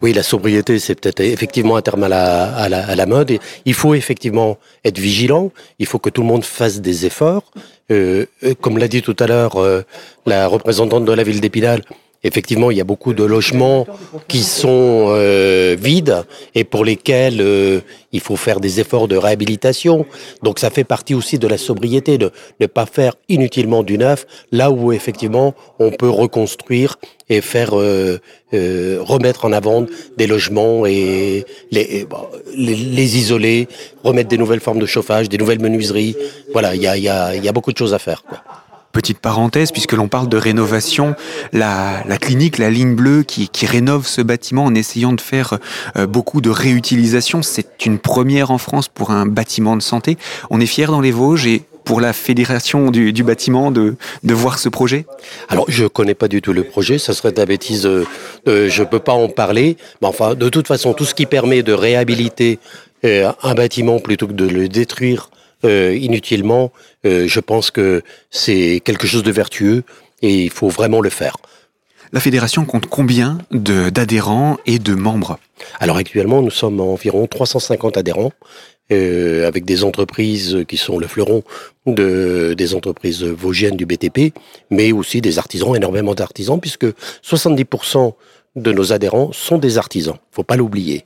Oui, 0.00 0.12
la 0.12 0.22
sobriété, 0.22 0.78
c'est 0.78 0.94
peut-être 0.94 1.18
effectivement 1.20 1.76
un 1.76 1.82
terme 1.82 2.04
à 2.04 2.08
la, 2.08 2.54
à, 2.54 2.68
la, 2.68 2.86
à 2.86 2.94
la 2.94 3.06
mode. 3.06 3.36
Il 3.64 3.74
faut 3.74 3.94
effectivement 3.94 4.56
être 4.84 4.98
vigilant. 4.98 5.50
Il 5.80 5.86
faut 5.86 5.98
que 5.98 6.08
tout 6.08 6.20
le 6.20 6.28
monde 6.28 6.44
fasse 6.44 6.80
des 6.80 7.04
efforts. 7.04 7.42
Euh, 7.90 8.26
comme 8.60 8.78
l'a 8.78 8.86
dit 8.86 9.02
tout 9.02 9.16
à 9.18 9.26
l'heure 9.26 9.56
euh, 9.56 9.82
la 10.24 10.46
représentante 10.46 11.04
de 11.04 11.12
la 11.12 11.24
ville 11.24 11.40
d'Épinal, 11.40 11.82
Effectivement, 12.24 12.72
il 12.72 12.76
y 12.76 12.80
a 12.80 12.84
beaucoup 12.84 13.14
de 13.14 13.22
logements 13.22 13.86
qui 14.26 14.42
sont 14.42 15.06
euh, 15.10 15.76
vides 15.78 16.24
et 16.56 16.64
pour 16.64 16.84
lesquels 16.84 17.40
euh, 17.40 17.80
il 18.12 18.20
faut 18.20 18.34
faire 18.34 18.58
des 18.58 18.80
efforts 18.80 19.06
de 19.06 19.16
réhabilitation. 19.16 20.04
Donc 20.42 20.58
ça 20.58 20.70
fait 20.70 20.82
partie 20.82 21.14
aussi 21.14 21.38
de 21.38 21.46
la 21.46 21.58
sobriété, 21.58 22.18
de 22.18 22.32
ne 22.60 22.66
pas 22.66 22.86
faire 22.86 23.14
inutilement 23.28 23.84
du 23.84 23.98
neuf, 23.98 24.26
là 24.50 24.72
où 24.72 24.92
effectivement 24.92 25.54
on 25.78 25.92
peut 25.92 26.08
reconstruire 26.08 26.96
et 27.28 27.40
faire 27.40 27.78
euh, 27.78 28.18
euh, 28.52 28.98
remettre 29.00 29.44
en 29.44 29.52
avant 29.52 29.86
des 30.16 30.26
logements 30.26 30.86
et 30.86 31.44
les, 31.70 32.06
les, 32.56 32.74
les, 32.74 33.18
isoler, 33.18 33.68
remettre 34.02 34.28
des 34.28 34.38
nouvelles 34.38 34.60
formes 34.60 34.80
de 34.80 34.86
chauffage, 34.86 35.28
des 35.28 35.38
nouvelles 35.38 35.60
menuiseries. 35.60 36.16
Voilà, 36.52 36.74
il 36.74 36.82
y 36.82 36.86
a, 36.88 36.96
y, 36.96 37.08
a, 37.08 37.36
y 37.36 37.48
a 37.48 37.52
beaucoup 37.52 37.72
de 37.72 37.78
choses 37.78 37.94
à 37.94 38.00
faire. 38.00 38.24
Quoi. 38.24 38.38
Petite 38.92 39.18
parenthèse, 39.18 39.70
puisque 39.70 39.92
l'on 39.92 40.08
parle 40.08 40.30
de 40.30 40.38
rénovation, 40.38 41.14
la, 41.52 42.02
clinique, 42.20 42.56
la 42.56 42.70
ligne 42.70 42.94
bleue 42.94 43.22
qui, 43.22 43.48
rénove 43.66 44.06
ce 44.06 44.22
bâtiment 44.22 44.64
en 44.64 44.74
essayant 44.74 45.12
de 45.12 45.20
faire 45.20 45.58
euh, 45.96 46.06
beaucoup 46.06 46.40
de 46.40 46.48
réutilisation, 46.48 47.42
c'est 47.42 47.84
une 47.84 47.98
première 47.98 48.50
en 48.50 48.56
France 48.56 48.88
pour 48.88 49.10
un 49.10 49.26
bâtiment 49.26 49.76
de 49.76 49.82
santé. 49.82 50.16
On 50.48 50.58
est 50.58 50.66
fiers 50.66 50.86
dans 50.86 51.02
les 51.02 51.10
Vosges 51.10 51.46
et 51.46 51.62
pour 51.84 52.00
la 52.00 52.14
fédération 52.14 52.90
du, 52.90 53.22
bâtiment 53.22 53.70
de, 53.70 53.96
voir 54.24 54.58
ce 54.58 54.68
projet? 54.70 55.06
Alors, 55.48 55.66
je 55.68 55.86
connais 55.86 56.14
pas 56.14 56.28
du 56.28 56.40
tout 56.40 56.52
le 56.52 56.64
projet, 56.64 56.98
ça 56.98 57.12
serait 57.12 57.32
de 57.32 57.38
la 57.38 57.46
bêtise, 57.46 57.86
euh, 57.86 58.06
euh, 58.46 58.68
je 58.70 58.82
peux 58.82 59.00
pas 59.00 59.12
en 59.12 59.28
parler. 59.28 59.76
Mais 60.00 60.08
enfin, 60.08 60.34
de 60.34 60.48
toute 60.48 60.66
façon, 60.66 60.94
tout 60.94 61.04
ce 61.04 61.14
qui 61.14 61.26
permet 61.26 61.62
de 61.62 61.72
réhabiliter 61.72 62.58
un 63.04 63.54
bâtiment 63.54 64.00
plutôt 64.00 64.26
que 64.26 64.32
de 64.32 64.48
le 64.48 64.68
détruire 64.68 65.30
euh, 65.64 65.96
inutilement, 65.96 66.72
euh, 67.04 67.26
je 67.26 67.40
pense 67.40 67.70
que 67.70 68.02
c'est 68.30 68.80
quelque 68.84 69.06
chose 69.06 69.22
de 69.22 69.32
vertueux 69.32 69.82
et 70.22 70.44
il 70.44 70.50
faut 70.50 70.68
vraiment 70.68 71.00
le 71.00 71.10
faire. 71.10 71.36
La 72.12 72.20
fédération 72.20 72.64
compte 72.64 72.86
combien 72.86 73.38
d'adhérents 73.50 74.56
et 74.66 74.78
de 74.78 74.94
membres? 74.94 75.38
Alors 75.78 75.96
actuellement, 75.96 76.40
nous 76.40 76.50
sommes 76.50 76.80
environ 76.80 77.26
350 77.26 77.96
adhérents. 77.96 78.32
Euh, 78.90 79.46
avec 79.46 79.66
des 79.66 79.84
entreprises 79.84 80.64
qui 80.66 80.78
sont 80.78 80.98
le 80.98 81.06
fleuron 81.06 81.42
de, 81.84 82.54
des 82.56 82.74
entreprises 82.74 83.22
vosgiennes 83.22 83.76
du 83.76 83.84
BTP, 83.84 84.32
mais 84.70 84.92
aussi 84.92 85.20
des 85.20 85.38
artisans, 85.38 85.76
énormément 85.76 86.14
d'artisans, 86.14 86.58
puisque 86.58 86.86
70% 87.22 88.14
de 88.56 88.72
nos 88.72 88.94
adhérents 88.94 89.30
sont 89.32 89.58
des 89.58 89.76
artisans. 89.76 90.16
Faut 90.30 90.42
pas 90.42 90.56
l'oublier. 90.56 91.04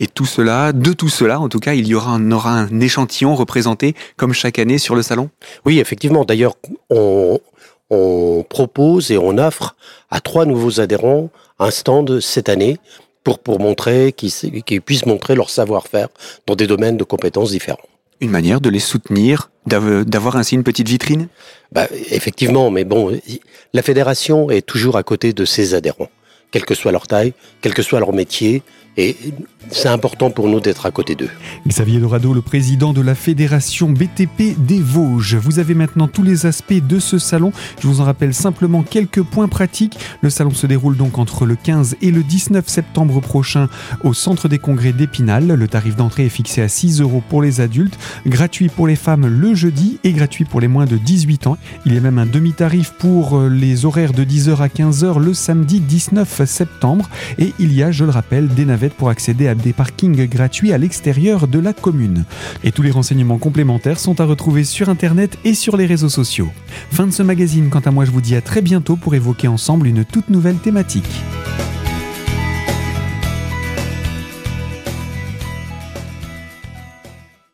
Et 0.00 0.06
tout 0.06 0.26
cela, 0.26 0.72
de 0.72 0.92
tout 0.92 1.08
cela, 1.08 1.40
en 1.40 1.48
tout 1.48 1.60
cas, 1.60 1.74
il 1.74 1.86
y 1.86 1.94
aura 1.94 2.12
un, 2.12 2.32
aura 2.32 2.52
un 2.52 2.80
échantillon 2.80 3.34
représenté 3.34 3.94
comme 4.16 4.32
chaque 4.32 4.58
année 4.58 4.78
sur 4.78 4.94
le 4.94 5.02
salon? 5.02 5.30
Oui, 5.64 5.78
effectivement. 5.78 6.24
D'ailleurs, 6.24 6.56
on, 6.90 7.38
on 7.90 8.44
propose 8.48 9.10
et 9.10 9.18
on 9.18 9.38
offre 9.38 9.76
à 10.10 10.20
trois 10.20 10.46
nouveaux 10.46 10.80
adhérents 10.80 11.30
un 11.58 11.70
stand 11.70 12.20
cette 12.20 12.48
année 12.48 12.78
pour, 13.22 13.38
pour 13.38 13.60
montrer 13.60 14.12
qu'ils 14.12 14.82
puissent 14.82 15.06
montrer 15.06 15.34
leur 15.34 15.50
savoir-faire 15.50 16.08
dans 16.46 16.56
des 16.56 16.66
domaines 16.66 16.96
de 16.96 17.04
compétences 17.04 17.50
différents. 17.50 17.78
Une 18.20 18.30
manière 18.30 18.60
de 18.60 18.70
les 18.70 18.80
soutenir, 18.80 19.50
d'avoir 19.66 20.36
ainsi 20.36 20.54
une 20.54 20.62
petite 20.62 20.88
vitrine? 20.88 21.28
Bah, 21.72 21.88
Effectivement, 22.10 22.70
mais 22.70 22.84
bon, 22.84 23.18
la 23.72 23.82
fédération 23.82 24.50
est 24.50 24.62
toujours 24.62 24.96
à 24.96 25.02
côté 25.02 25.32
de 25.32 25.44
ses 25.44 25.74
adhérents, 25.74 26.10
quelle 26.54 26.64
que 26.64 26.76
soit 26.76 26.92
leur 26.92 27.08
taille, 27.08 27.32
quel 27.62 27.74
que 27.74 27.82
soit 27.82 27.98
leur 27.98 28.12
métier, 28.12 28.62
et 28.96 29.16
c'est 29.70 29.88
important 29.88 30.30
pour 30.30 30.48
nous 30.48 30.60
d'être 30.60 30.86
à 30.86 30.90
côté 30.90 31.14
d'eux. 31.14 31.30
Xavier 31.66 31.98
Dorado, 31.98 32.32
le 32.32 32.42
président 32.42 32.92
de 32.92 33.00
la 33.00 33.14
fédération 33.14 33.90
BTP 33.90 34.56
des 34.58 34.78
Vosges. 34.78 35.34
Vous 35.36 35.58
avez 35.58 35.74
maintenant 35.74 36.06
tous 36.06 36.22
les 36.22 36.46
aspects 36.46 36.74
de 36.74 37.00
ce 37.00 37.18
salon. 37.18 37.52
Je 37.80 37.88
vous 37.88 38.00
en 38.00 38.04
rappelle 38.04 38.34
simplement 38.34 38.82
quelques 38.82 39.22
points 39.22 39.48
pratiques. 39.48 39.98
Le 40.20 40.30
salon 40.30 40.50
se 40.50 40.66
déroule 40.66 40.96
donc 40.96 41.18
entre 41.18 41.44
le 41.44 41.56
15 41.56 41.96
et 42.02 42.12
le 42.12 42.22
19 42.22 42.68
septembre 42.68 43.20
prochain 43.20 43.68
au 44.04 44.14
centre 44.14 44.48
des 44.48 44.58
congrès 44.58 44.92
d'Épinal. 44.92 45.46
Le 45.46 45.68
tarif 45.68 45.96
d'entrée 45.96 46.26
est 46.26 46.28
fixé 46.28 46.62
à 46.62 46.68
6 46.68 47.00
euros 47.00 47.22
pour 47.28 47.42
les 47.42 47.60
adultes, 47.60 47.98
gratuit 48.26 48.68
pour 48.68 48.86
les 48.86 48.96
femmes 48.96 49.26
le 49.26 49.54
jeudi 49.54 49.98
et 50.04 50.12
gratuit 50.12 50.44
pour 50.44 50.60
les 50.60 50.68
moins 50.68 50.86
de 50.86 50.98
18 50.98 51.48
ans. 51.48 51.56
Il 51.84 51.94
y 51.94 51.96
a 51.96 52.00
même 52.00 52.18
un 52.18 52.26
demi-tarif 52.26 52.92
pour 52.92 53.40
les 53.40 53.86
horaires 53.86 54.12
de 54.12 54.24
10h 54.24 54.58
à 54.58 54.68
15h 54.68 55.18
le 55.18 55.34
samedi 55.34 55.80
19 55.80 56.42
septembre. 56.46 57.08
Et 57.38 57.52
il 57.58 57.72
y 57.72 57.82
a, 57.82 57.90
je 57.90 58.04
le 58.04 58.10
rappelle, 58.10 58.48
des 58.48 58.64
navettes 58.64 58.94
pour 58.94 59.08
accéder 59.08 59.48
à 59.48 59.54
des 59.54 59.72
parkings 59.72 60.26
gratuits 60.26 60.72
à 60.72 60.78
l'extérieur 60.78 61.48
de 61.48 61.58
la 61.58 61.72
commune. 61.72 62.24
Et 62.62 62.72
tous 62.72 62.82
les 62.82 62.90
renseignements 62.90 63.38
complémentaires 63.38 64.00
sont 64.00 64.20
à 64.20 64.24
retrouver 64.24 64.64
sur 64.64 64.88
Internet 64.88 65.38
et 65.44 65.54
sur 65.54 65.76
les 65.76 65.86
réseaux 65.86 66.08
sociaux. 66.08 66.50
Fin 66.90 67.06
de 67.06 67.12
ce 67.12 67.22
magazine, 67.22 67.70
quant 67.70 67.80
à 67.80 67.90
moi 67.90 68.04
je 68.04 68.10
vous 68.10 68.20
dis 68.20 68.36
à 68.36 68.40
très 68.40 68.62
bientôt 68.62 68.96
pour 68.96 69.14
évoquer 69.14 69.48
ensemble 69.48 69.86
une 69.86 70.04
toute 70.04 70.30
nouvelle 70.30 70.56
thématique. 70.56 71.04